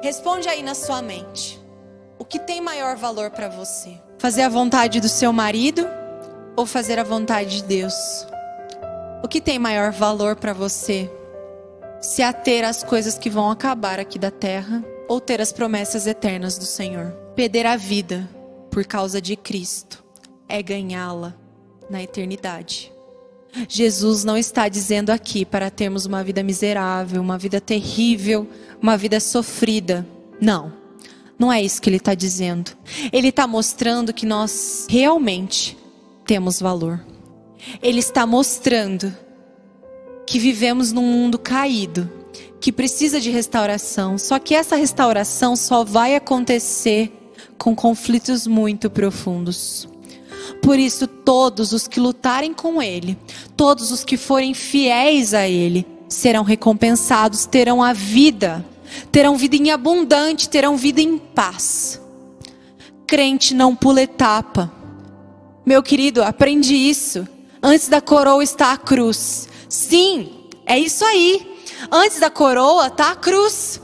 Responde 0.04 0.50
aí 0.50 0.62
na 0.62 0.76
sua 0.76 1.02
mente. 1.02 1.58
O 2.20 2.26
que 2.26 2.38
tem 2.38 2.60
maior 2.60 2.98
valor 2.98 3.32
para 3.32 3.48
você? 3.48 3.98
Fazer 4.20 4.42
a 4.42 4.50
vontade 4.50 5.00
do 5.00 5.08
seu 5.08 5.32
marido 5.32 5.88
ou 6.58 6.66
fazer 6.66 7.00
a 7.00 7.06
vontade 7.06 7.62
de 7.62 7.64
Deus? 7.64 8.28
O 9.24 9.30
que 9.30 9.40
tem 9.40 9.58
maior 9.58 9.94
valor 9.94 10.36
para 10.36 10.52
você? 10.52 11.10
Se 12.02 12.22
ater 12.22 12.66
às 12.66 12.84
coisas 12.84 13.18
que 13.18 13.30
vão 13.30 13.50
acabar 13.50 13.98
aqui 13.98 14.20
da 14.20 14.30
terra 14.30 14.84
ou 15.08 15.22
ter 15.22 15.40
as 15.40 15.54
promessas 15.54 16.06
eternas 16.06 16.58
do 16.58 16.66
Senhor? 16.66 17.14
Perder 17.34 17.66
a 17.66 17.78
vida 17.78 18.30
por 18.70 18.84
causa 18.84 19.22
de 19.22 19.38
Cristo 19.38 20.04
é 20.50 20.62
ganhá-la 20.62 21.34
na 21.90 22.04
eternidade. 22.04 22.91
Jesus 23.68 24.24
não 24.24 24.38
está 24.38 24.70
dizendo 24.70 25.10
aqui 25.10 25.46
para 25.46 25.70
termos 25.70 26.06
uma 26.06 26.24
vida 26.24 26.42
miserável, 26.42 27.22
uma 27.22 27.38
vida 27.38 27.60
terrível, 27.60 28.48
uma 28.82 28.98
vida 28.98 29.20
sofrida. 29.20 30.08
Não. 30.40 30.74
Não 31.38 31.52
é 31.52 31.62
isso 31.62 31.82
que 31.82 31.90
ele 31.90 31.98
está 31.98 32.14
dizendo. 32.14 32.72
Ele 33.12 33.30
está 33.30 33.48
mostrando 33.48 34.14
que 34.14 34.26
nós 34.26 34.86
realmente 34.90 35.78
temos 36.26 36.60
valor. 36.60 37.04
Ele 37.82 38.00
está 38.00 38.26
mostrando 38.26 39.14
que 40.26 40.40
vivemos 40.40 40.92
num 40.92 41.04
mundo 41.04 41.38
caído, 41.38 42.10
que 42.60 42.72
precisa 42.72 43.20
de 43.20 43.30
restauração. 43.30 44.18
Só 44.18 44.40
que 44.40 44.56
essa 44.56 44.76
restauração 44.76 45.56
só 45.56 45.84
vai 45.84 46.16
acontecer 46.16 47.12
com 47.58 47.76
conflitos 47.76 48.48
muito 48.48 48.90
profundos. 48.90 49.91
Por 50.62 50.78
isso, 50.80 51.08
todos 51.08 51.72
os 51.72 51.88
que 51.88 52.00
lutarem 52.00 52.54
com 52.54 52.82
Ele, 52.82 53.18
todos 53.56 53.92
os 53.92 54.04
que 54.04 54.18
forem 54.18 54.54
fiéis 54.54 55.34
a 55.34 55.48
Ele, 55.48 55.86
serão 56.08 56.44
recompensados, 56.44 57.46
terão 57.46 57.82
a 57.82 57.94
vida 57.94 58.66
terão 59.12 59.38
vida 59.38 59.56
em 59.56 59.72
abundante, 59.72 60.50
terão 60.50 60.76
vida 60.76 61.02
em 61.02 61.18
paz. 61.18 62.02
Crente 63.08 63.54
não 63.54 63.76
pula 63.76 64.02
etapa. 64.02 64.72
Meu 65.66 65.84
querido, 65.84 66.24
aprende 66.24 66.76
isso. 66.76 67.28
Antes 67.62 67.88
da 67.88 68.02
coroa 68.02 68.44
está 68.44 68.72
a 68.72 68.78
cruz. 68.78 69.48
Sim, 69.70 70.48
é 70.66 70.78
isso 70.78 71.06
aí. 71.06 71.60
Antes 71.92 72.20
da 72.20 72.30
coroa 72.30 72.88
está 72.88 73.12
a 73.12 73.16
cruz. 73.16 73.82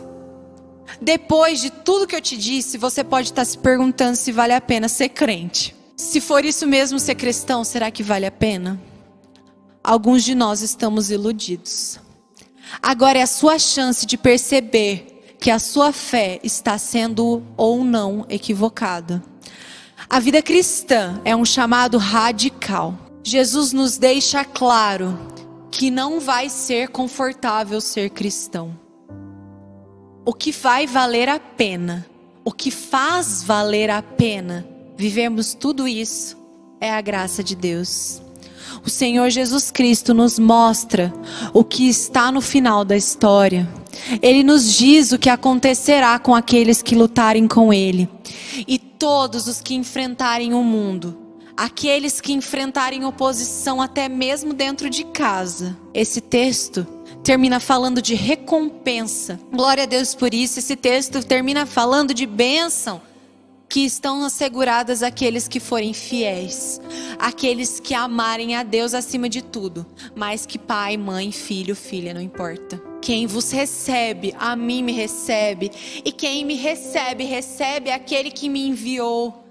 Depois 1.00 1.62
de 1.62 1.70
tudo 1.70 2.08
que 2.08 2.16
eu 2.16 2.22
te 2.22 2.36
disse, 2.36 2.78
você 2.78 3.04
pode 3.04 3.28
estar 3.28 3.46
se 3.46 3.58
perguntando 3.58 4.16
se 4.16 4.32
vale 4.32 4.54
a 4.54 4.62
pena 4.62 4.88
ser 4.90 5.10
crente. 5.10 5.76
Se 5.98 6.22
for 6.22 6.46
isso 6.46 6.68
mesmo 6.68 7.00
ser 7.00 7.16
cristão, 7.16 7.64
será 7.64 7.90
que 7.90 8.04
vale 8.04 8.28
a 8.28 8.32
pena? 8.32 8.80
Alguns 9.84 10.24
de 10.24 10.36
nós 10.36 10.62
estamos 10.62 11.10
iludidos. 11.10 12.00
Agora 12.80 13.18
é 13.18 13.24
a 13.24 13.28
sua 13.28 13.58
chance 13.58 14.06
de 14.06 14.16
perceber 14.16 15.36
que 15.40 15.50
a 15.50 15.58
sua 15.58 15.92
fé 15.92 16.40
está 16.44 16.78
sendo 16.78 17.44
ou 17.58 17.84
não 17.84 18.28
equivocada. 18.30 19.24
A 20.08 20.20
vida 20.20 20.40
cristã 20.40 21.20
é 21.26 21.36
um 21.36 21.44
chamado 21.44 21.98
radical. 21.98 22.96
Jesus 23.24 23.74
nos 23.74 23.98
deixa 23.98 24.46
claro 24.46 25.18
que 25.72 25.90
não 25.90 26.20
vai 26.20 26.48
ser 26.48 26.90
confortável 26.90 27.82
ser 27.82 28.12
cristão. 28.12 28.80
O 30.24 30.32
que 30.32 30.52
vai 30.52 30.86
valer 30.86 31.28
a 31.28 31.40
pena, 31.40 32.06
o 32.46 32.52
que 32.52 32.70
faz 32.70 33.42
valer 33.42 33.90
a 33.90 34.04
pena 34.04 34.77
vivemos 34.98 35.54
tudo 35.54 35.88
isso 35.88 36.36
é 36.82 36.92
a 36.92 37.00
graça 37.00 37.44
de 37.44 37.56
Deus. 37.56 38.22
O 38.84 38.90
Senhor 38.90 39.30
Jesus 39.30 39.72
Cristo 39.72 40.14
nos 40.14 40.40
mostra 40.40 41.14
o 41.54 41.64
que 41.64 41.88
está 41.88 42.32
no 42.32 42.42
final 42.42 42.84
da 42.84 42.98
história. 42.98 43.68
Ele 44.22 44.44
nos 44.44 44.74
diz 44.74 45.12
o 45.12 45.20
que 45.20 45.30
acontecerá 45.30 46.18
com 46.20 46.36
aqueles 46.36 46.82
que 46.82 46.96
lutarem 46.96 47.48
com 47.48 47.74
Ele. 47.74 48.10
E 48.68 48.78
todos 48.78 49.48
os 49.48 49.62
que 49.62 49.76
enfrentarem 49.76 50.54
o 50.54 50.64
mundo, 50.64 51.18
aqueles 51.56 52.22
que 52.22 52.34
enfrentarem 52.34 53.06
oposição 53.06 53.82
até 53.82 54.08
mesmo 54.08 54.54
dentro 54.54 54.90
de 54.90 55.04
casa. 55.06 55.78
Esse 55.94 56.22
texto 56.22 56.86
termina 57.24 57.60
falando 57.60 58.02
de 58.02 58.16
recompensa. 58.16 59.40
Glória 59.52 59.84
a 59.84 59.88
Deus 59.88 60.16
por 60.16 60.34
isso. 60.34 60.60
Esse 60.60 60.76
texto 60.76 61.24
termina 61.24 61.66
falando 61.66 62.14
de 62.14 62.26
bênção 62.26 63.02
que 63.70 63.82
estão 63.82 64.24
asseguradas 64.24 65.04
aqueles 65.04 65.48
que 65.48 65.60
forem 65.60 65.94
fiéis, 65.94 66.80
aqueles 67.20 67.80
que 67.80 67.94
amarem 67.94 68.56
a 68.56 68.64
Deus 68.64 68.94
acima 68.94 69.28
de 69.28 69.42
tudo, 69.42 69.86
mais 70.16 70.46
que 70.46 70.58
pai, 70.58 70.96
mãe, 70.96 71.32
filho, 71.32 71.76
filha, 71.76 72.14
não 72.14 72.22
importa. 72.22 72.82
Quem 73.02 73.28
vos 73.28 73.52
recebe, 73.52 74.34
a 74.40 74.56
mim 74.56 74.84
me 74.84 74.94
recebe, 74.94 75.72
e 76.04 76.12
quem 76.12 76.46
me 76.46 76.56
recebe, 76.56 77.24
recebe 77.26 77.92
aquele 77.92 78.32
que 78.32 78.50
me 78.50 78.68
enviou. 78.68 79.44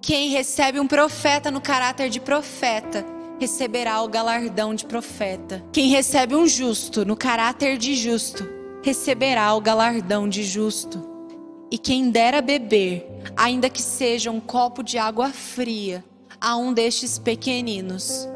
Quem 0.00 0.30
recebe 0.30 0.78
um 0.78 0.86
profeta 0.86 1.50
no 1.50 1.60
caráter 1.60 2.08
de 2.08 2.20
profeta, 2.20 3.04
receberá 3.40 4.00
o 4.02 4.08
galardão 4.08 4.74
de 4.74 4.86
profeta. 4.86 5.64
Quem 5.72 5.88
recebe 5.88 6.36
um 6.36 6.46
justo 6.46 7.04
no 7.04 7.16
caráter 7.16 7.76
de 7.76 7.94
justo, 7.94 8.48
receberá 8.82 9.52
o 9.54 9.60
galardão 9.60 10.28
de 10.28 10.44
justo. 10.44 11.15
E 11.70 11.76
quem 11.76 12.10
dera 12.10 12.40
beber, 12.40 13.06
ainda 13.36 13.68
que 13.68 13.82
seja 13.82 14.30
um 14.30 14.38
copo 14.38 14.84
de 14.84 14.98
água 14.98 15.30
fria, 15.30 16.04
a 16.40 16.56
um 16.56 16.72
destes 16.72 17.18
pequeninos, 17.18 18.28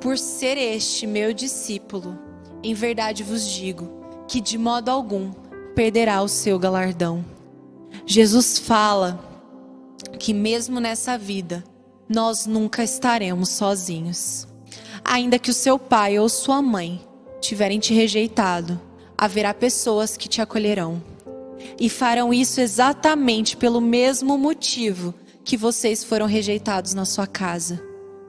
por 0.00 0.18
ser 0.18 0.58
este 0.58 1.06
meu 1.06 1.32
discípulo, 1.32 2.18
em 2.62 2.74
verdade 2.74 3.22
vos 3.22 3.48
digo 3.48 3.90
que 4.28 4.40
de 4.40 4.58
modo 4.58 4.90
algum 4.90 5.32
perderá 5.74 6.22
o 6.22 6.28
seu 6.28 6.58
galardão. 6.58 7.24
Jesus 8.04 8.58
fala 8.58 9.18
que 10.18 10.34
mesmo 10.34 10.78
nessa 10.78 11.16
vida, 11.16 11.64
nós 12.06 12.44
nunca 12.44 12.84
estaremos 12.84 13.48
sozinhos. 13.48 14.46
Ainda 15.02 15.38
que 15.38 15.50
o 15.50 15.54
seu 15.54 15.78
pai 15.78 16.18
ou 16.18 16.28
sua 16.28 16.60
mãe 16.60 17.00
tiverem 17.40 17.78
te 17.78 17.94
rejeitado, 17.94 18.78
haverá 19.16 19.54
pessoas 19.54 20.18
que 20.18 20.28
te 20.28 20.42
acolherão 20.42 21.13
e 21.78 21.88
farão 21.88 22.32
isso 22.32 22.60
exatamente 22.60 23.56
pelo 23.56 23.80
mesmo 23.80 24.38
motivo 24.38 25.14
que 25.44 25.56
vocês 25.56 26.02
foram 26.02 26.26
rejeitados 26.26 26.94
na 26.94 27.04
sua 27.04 27.26
casa, 27.26 27.82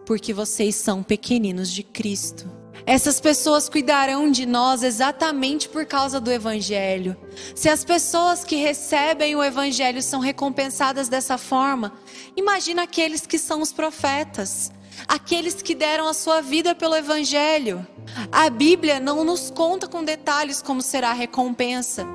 porque 0.06 0.34
vocês 0.34 0.76
são 0.76 1.02
pequeninos 1.02 1.72
de 1.72 1.82
Cristo. 1.82 2.50
Essas 2.86 3.20
pessoas 3.20 3.68
cuidarão 3.68 4.30
de 4.30 4.46
nós 4.46 4.84
exatamente 4.84 5.68
por 5.68 5.86
causa 5.86 6.20
do 6.20 6.32
Evangelho. 6.32 7.16
Se 7.56 7.68
as 7.68 7.84
pessoas 7.84 8.44
que 8.44 8.58
recebem 8.58 9.36
o 9.36 9.44
Evangelho 9.44 10.04
são 10.04 10.20
recompensadas 10.20 11.10
dessa 11.10 11.38
forma, 11.38 11.94
imagina 12.36 12.84
aqueles 12.84 13.26
que 13.26 13.40
são 13.40 13.62
os 13.62 13.74
profetas, 13.74 14.72
aqueles 15.08 15.62
que 15.64 15.74
deram 15.74 16.08
a 16.08 16.14
sua 16.14 16.42
vida 16.42 16.76
pelo 16.76 16.96
Evangelho. 16.96 17.86
A 18.32 18.50
Bíblia 18.52 19.00
não 19.00 19.24
nos 19.24 19.50
conta 19.50 19.88
com 19.88 20.04
detalhes 20.04 20.62
como 20.62 20.82
será 20.82 21.10
a 21.10 21.14
recompensa 21.14 22.06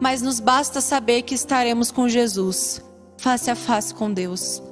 mas 0.00 0.22
nos 0.22 0.40
basta 0.40 0.80
saber 0.80 1.22
que 1.22 1.34
estaremos 1.34 1.90
com 1.90 2.08
Jesus, 2.08 2.82
face 3.16 3.50
a 3.50 3.54
face 3.54 3.94
com 3.94 4.12
Deus. 4.12 4.62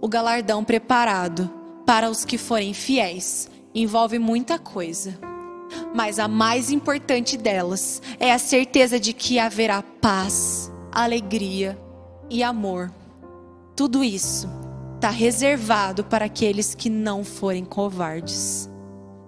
O 0.00 0.08
galardão 0.08 0.64
preparado 0.64 1.50
para 1.86 2.08
os 2.08 2.24
que 2.24 2.38
forem 2.38 2.72
fiéis 2.72 3.50
envolve 3.74 4.18
muita 4.18 4.58
coisa, 4.58 5.18
mas 5.94 6.18
a 6.18 6.26
mais 6.26 6.70
importante 6.70 7.36
delas 7.36 8.00
é 8.18 8.32
a 8.32 8.38
certeza 8.38 8.98
de 8.98 9.12
que 9.12 9.38
haverá 9.38 9.82
paz, 9.82 10.70
alegria 10.90 11.78
e 12.28 12.42
amor. 12.42 12.90
Tudo 13.76 14.02
isso 14.02 14.48
está 14.96 15.10
reservado 15.10 16.04
para 16.04 16.26
aqueles 16.26 16.74
que 16.74 16.90
não 16.90 17.24
forem 17.24 17.64
covardes. 17.64 18.68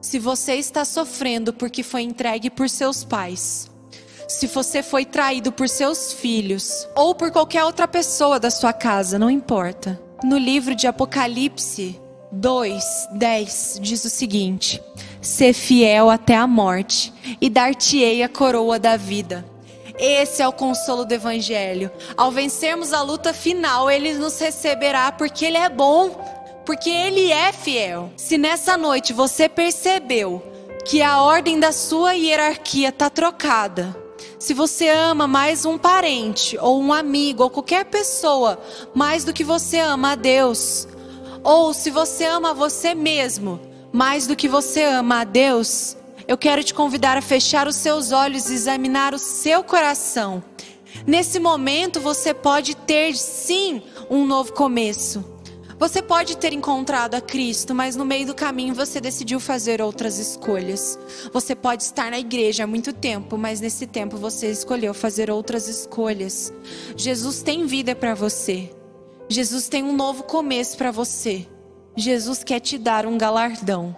Se 0.03 0.19
você 0.19 0.55
está 0.57 0.85
sofrendo 0.85 1.53
porque 1.53 1.83
foi 1.83 2.03
entregue 2.03 2.51
por 2.51 2.69
seus 2.69 3.05
pais, 3.05 3.72
se 4.33 4.47
você 4.47 4.83
foi 4.83 5.05
traído 5.05 5.53
por 5.53 5.69
seus 5.69 6.13
filhos 6.13 6.89
ou 6.97 7.15
por 7.15 7.31
qualquer 7.31 7.65
outra 7.65 7.87
pessoa 7.87 8.41
da 8.41 8.51
sua 8.51 8.73
casa, 8.73 9.19
não 9.19 9.31
importa. 9.31 10.01
No 10.25 10.39
livro 10.39 10.75
de 10.75 10.87
Apocalipse 10.87 12.01
2, 12.33 13.09
10 13.13 13.79
diz 13.81 14.05
o 14.05 14.11
seguinte: 14.11 14.83
Ser 15.21 15.53
fiel 15.53 16.09
até 16.09 16.35
a 16.35 16.47
morte, 16.47 17.13
e 17.41 17.51
dar-te-ei 17.51 18.23
a 18.23 18.29
coroa 18.29 18.79
da 18.79 18.97
vida. 18.97 19.45
Esse 19.99 20.43
é 20.43 20.49
o 20.49 20.53
consolo 20.53 21.05
do 21.05 21.13
Evangelho. 21.13 21.91
Ao 22.17 22.33
vencermos 22.33 22.93
a 22.93 23.03
luta 23.03 23.35
final, 23.35 23.91
Ele 23.91 24.15
nos 24.15 24.41
receberá 24.41 25.13
porque 25.13 25.45
Ele 25.45 25.59
é 25.59 25.69
bom, 25.69 26.09
porque 26.65 26.89
Ele 26.89 27.31
é 27.31 27.53
fiel. 27.53 28.11
Se 28.17 28.39
nessa 28.39 28.79
noite 28.79 29.13
você 29.13 29.49
percebeu 29.49 30.43
que 30.87 31.03
a 31.03 31.21
ordem 31.23 31.61
da 31.61 31.71
sua 31.71 32.15
hierarquia 32.15 32.89
está 32.89 33.11
trocada, 33.11 34.02
se 34.39 34.55
você 34.55 34.89
ama 34.89 35.27
mais 35.27 35.65
um 35.65 35.79
parente, 35.79 36.59
ou 36.59 36.81
um 36.81 36.93
amigo, 36.93 37.43
ou 37.43 37.51
qualquer 37.51 37.85
pessoa, 37.85 38.61
mais 38.95 39.25
do 39.25 39.33
que 39.33 39.45
você 39.45 39.79
ama 39.79 40.13
a 40.13 40.15
Deus, 40.15 40.87
ou 41.45 41.73
se 41.73 41.91
você 41.91 42.25
ama 42.25 42.55
você 42.55 42.95
mesmo, 42.95 43.61
mais 43.93 44.27
do 44.27 44.37
que 44.37 44.49
você 44.49 44.83
ama 44.83 45.21
a 45.21 45.25
Deus, 45.25 45.97
eu 46.27 46.39
quero 46.39 46.63
te 46.63 46.73
convidar 46.73 47.17
a 47.17 47.23
fechar 47.23 47.67
os 47.67 47.77
seus 47.77 48.13
olhos 48.13 48.49
e 48.49 48.55
examinar 48.55 49.15
o 49.15 49.19
seu 49.19 49.63
coração. 49.63 50.43
Nesse 51.07 51.39
momento 51.39 52.01
você 52.01 52.33
pode 52.33 52.77
ter 52.77 53.17
sim 53.17 53.83
um 54.09 54.27
novo 54.27 54.53
começo. 54.53 55.32
Você 55.79 56.03
pode 56.03 56.37
ter 56.37 56.53
encontrado 56.53 57.15
a 57.15 57.21
Cristo, 57.21 57.75
mas 57.75 57.97
no 57.97 58.05
meio 58.05 58.27
do 58.27 58.35
caminho 58.35 58.75
você 58.75 59.01
decidiu 59.01 59.41
fazer 59.41 59.81
outras 59.81 60.19
escolhas. 60.19 60.99
Você 61.33 61.55
pode 61.55 61.83
estar 61.83 62.11
na 62.11 62.19
igreja 62.19 62.65
há 62.65 62.67
muito 62.67 62.93
tempo, 62.93 63.37
mas 63.37 63.61
nesse 63.61 63.87
tempo 63.87 64.17
você 64.17 64.51
escolheu 64.51 64.95
fazer 64.95 65.31
outras 65.31 65.69
escolhas. 65.69 66.53
Jesus 66.97 67.43
tem 67.43 67.67
vida 67.67 67.95
para 67.95 68.15
você. 68.15 68.71
Jesus 69.29 69.69
tem 69.69 69.83
um 69.83 69.95
novo 69.95 70.25
começo 70.25 70.77
para 70.77 70.91
você. 70.91 71.47
Jesus 71.97 72.45
quer 72.45 72.61
te 72.61 72.79
dar 72.79 73.07
um 73.07 73.19
galardão. 73.19 73.97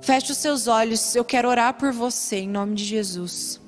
Feche 0.00 0.32
os 0.32 0.38
seus 0.38 0.66
olhos, 0.66 1.14
eu 1.16 1.24
quero 1.24 1.48
orar 1.48 1.74
por 1.74 1.92
você 1.92 2.36
em 2.36 2.48
nome 2.48 2.74
de 2.74 2.84
Jesus. 2.84 3.60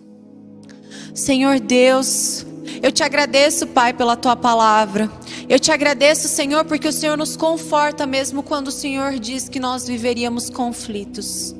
Senhor 1.14 1.58
Deus, 1.58 2.44
eu 2.82 2.92
te 2.92 3.02
agradeço, 3.02 3.66
Pai, 3.66 3.92
pela 3.92 4.16
tua 4.16 4.36
palavra. 4.36 5.10
Eu 5.48 5.58
te 5.58 5.70
agradeço, 5.70 6.28
Senhor, 6.28 6.64
porque 6.64 6.88
o 6.88 6.92
Senhor 6.92 7.16
nos 7.16 7.36
conforta 7.36 8.06
mesmo 8.06 8.42
quando 8.42 8.68
o 8.68 8.72
Senhor 8.72 9.18
diz 9.18 9.48
que 9.48 9.60
nós 9.60 9.86
viveríamos 9.86 10.50
conflitos. 10.50 11.54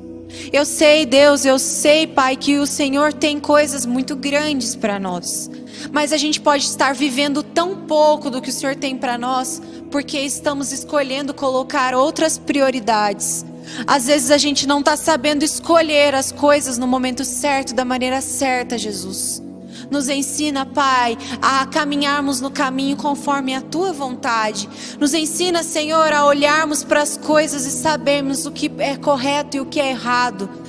Eu 0.51 0.65
sei, 0.65 1.05
Deus, 1.05 1.45
eu 1.45 1.57
sei, 1.57 2.05
Pai, 2.05 2.35
que 2.35 2.57
o 2.57 2.67
Senhor 2.67 3.13
tem 3.13 3.39
coisas 3.39 3.85
muito 3.85 4.15
grandes 4.15 4.75
para 4.75 4.99
nós. 4.99 5.49
Mas 5.91 6.11
a 6.11 6.17
gente 6.17 6.41
pode 6.41 6.65
estar 6.65 6.93
vivendo 6.93 7.41
tão 7.41 7.75
pouco 7.75 8.29
do 8.29 8.41
que 8.41 8.49
o 8.49 8.53
Senhor 8.53 8.75
tem 8.75 8.97
para 8.97 9.17
nós, 9.17 9.61
porque 9.91 10.19
estamos 10.19 10.71
escolhendo 10.71 11.33
colocar 11.33 11.95
outras 11.95 12.37
prioridades. 12.37 13.45
Às 13.85 14.07
vezes 14.07 14.31
a 14.31 14.37
gente 14.37 14.67
não 14.67 14.79
está 14.79 14.95
sabendo 14.95 15.43
escolher 15.43 16.15
as 16.15 16.31
coisas 16.31 16.77
no 16.77 16.87
momento 16.87 17.23
certo, 17.25 17.73
da 17.73 17.85
maneira 17.85 18.21
certa, 18.21 18.77
Jesus. 18.77 19.46
Nos 19.89 20.09
ensina, 20.09 20.65
Pai, 20.65 21.17
a 21.41 21.65
caminharmos 21.65 22.41
no 22.41 22.51
caminho 22.51 22.97
conforme 22.97 23.55
a 23.55 23.61
tua 23.61 23.93
vontade. 23.93 24.69
Nos 24.99 25.13
ensina, 25.13 25.63
Senhor, 25.63 26.11
a 26.11 26.25
olharmos 26.25 26.83
para 26.83 27.01
as 27.01 27.17
coisas 27.17 27.65
e 27.65 27.71
sabermos 27.71 28.45
o 28.45 28.51
que 28.51 28.71
é 28.79 28.97
correto 28.97 29.57
e 29.57 29.59
o 29.59 29.65
que 29.65 29.79
é 29.79 29.89
errado. 29.91 30.66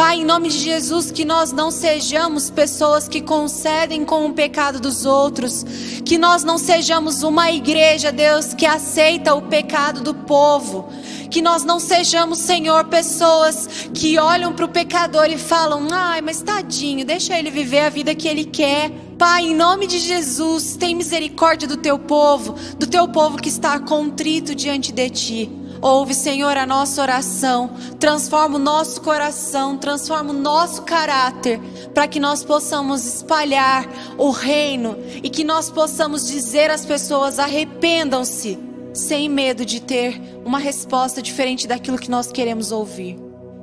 Pai, 0.00 0.20
em 0.20 0.24
nome 0.24 0.48
de 0.48 0.56
Jesus, 0.56 1.10
que 1.10 1.26
nós 1.26 1.52
não 1.52 1.70
sejamos 1.70 2.48
pessoas 2.48 3.06
que 3.06 3.20
concedem 3.20 4.02
com 4.02 4.24
o 4.24 4.32
pecado 4.32 4.80
dos 4.80 5.04
outros, 5.04 5.62
que 6.06 6.16
nós 6.16 6.42
não 6.42 6.56
sejamos 6.56 7.22
uma 7.22 7.50
igreja, 7.50 8.10
Deus, 8.10 8.54
que 8.54 8.64
aceita 8.64 9.34
o 9.34 9.42
pecado 9.42 10.00
do 10.00 10.14
povo, 10.14 10.88
que 11.30 11.42
nós 11.42 11.64
não 11.64 11.78
sejamos, 11.78 12.38
Senhor, 12.38 12.86
pessoas 12.86 13.90
que 13.92 14.18
olham 14.18 14.54
para 14.54 14.64
o 14.64 14.70
pecador 14.70 15.26
e 15.26 15.36
falam: 15.36 15.86
ai, 15.92 16.22
mas 16.22 16.40
tadinho, 16.40 17.04
deixa 17.04 17.38
ele 17.38 17.50
viver 17.50 17.80
a 17.80 17.90
vida 17.90 18.14
que 18.14 18.26
ele 18.26 18.44
quer. 18.44 18.90
Pai, 19.18 19.42
em 19.42 19.54
nome 19.54 19.86
de 19.86 19.98
Jesus, 19.98 20.78
tem 20.78 20.94
misericórdia 20.94 21.68
do 21.68 21.76
teu 21.76 21.98
povo, 21.98 22.54
do 22.78 22.86
teu 22.86 23.06
povo 23.06 23.36
que 23.36 23.50
está 23.50 23.78
contrito 23.78 24.54
diante 24.54 24.92
de 24.92 25.10
ti. 25.10 25.59
Ouve, 25.82 26.14
Senhor, 26.14 26.56
a 26.58 26.66
nossa 26.66 27.00
oração. 27.00 27.70
Transforma 27.98 28.56
o 28.56 28.58
nosso 28.58 29.00
coração, 29.00 29.78
transforma 29.78 30.30
o 30.30 30.36
nosso 30.36 30.82
caráter, 30.82 31.58
para 31.94 32.06
que 32.06 32.20
nós 32.20 32.44
possamos 32.44 33.06
espalhar 33.06 33.88
o 34.18 34.30
reino 34.30 34.96
e 35.22 35.30
que 35.30 35.42
nós 35.42 35.70
possamos 35.70 36.26
dizer 36.26 36.70
às 36.70 36.84
pessoas: 36.84 37.38
arrependam-se, 37.38 38.58
sem 38.92 39.28
medo 39.28 39.64
de 39.64 39.80
ter 39.80 40.20
uma 40.44 40.58
resposta 40.58 41.22
diferente 41.22 41.66
daquilo 41.66 41.98
que 41.98 42.10
nós 42.10 42.30
queremos 42.30 42.72
ouvir. 42.72 43.18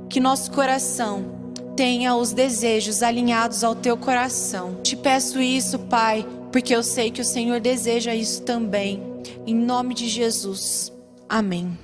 Que 0.09 0.19
nosso 0.19 0.51
coração 0.51 1.37
tenha 1.75 2.15
os 2.15 2.33
desejos 2.33 3.03
alinhados 3.03 3.63
ao 3.63 3.75
teu 3.75 3.95
coração. 3.95 4.79
Te 4.81 4.95
peço 4.95 5.39
isso, 5.39 5.77
Pai, 5.77 6.25
porque 6.51 6.75
eu 6.75 6.81
sei 6.81 7.11
que 7.11 7.21
o 7.21 7.25
Senhor 7.25 7.59
deseja 7.59 8.15
isso 8.15 8.41
também. 8.41 9.03
Em 9.45 9.53
nome 9.53 9.93
de 9.93 10.07
Jesus. 10.07 10.91
Amém. 11.29 11.77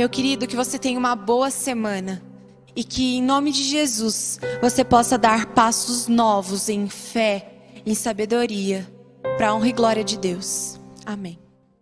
Meu 0.00 0.08
querido, 0.08 0.46
que 0.46 0.56
você 0.56 0.78
tenha 0.78 0.98
uma 0.98 1.14
boa 1.14 1.50
semana 1.50 2.22
e 2.74 2.82
que, 2.82 3.18
em 3.18 3.22
nome 3.22 3.52
de 3.52 3.62
Jesus, 3.62 4.40
você 4.58 4.82
possa 4.82 5.18
dar 5.18 5.52
passos 5.52 6.06
novos 6.06 6.70
em 6.70 6.88
fé, 6.88 7.52
em 7.84 7.94
sabedoria, 7.94 8.90
para 9.36 9.50
a 9.50 9.54
honra 9.54 9.68
e 9.68 9.72
glória 9.72 10.02
de 10.02 10.18
Deus. 10.18 10.80
Amém. 11.04 11.38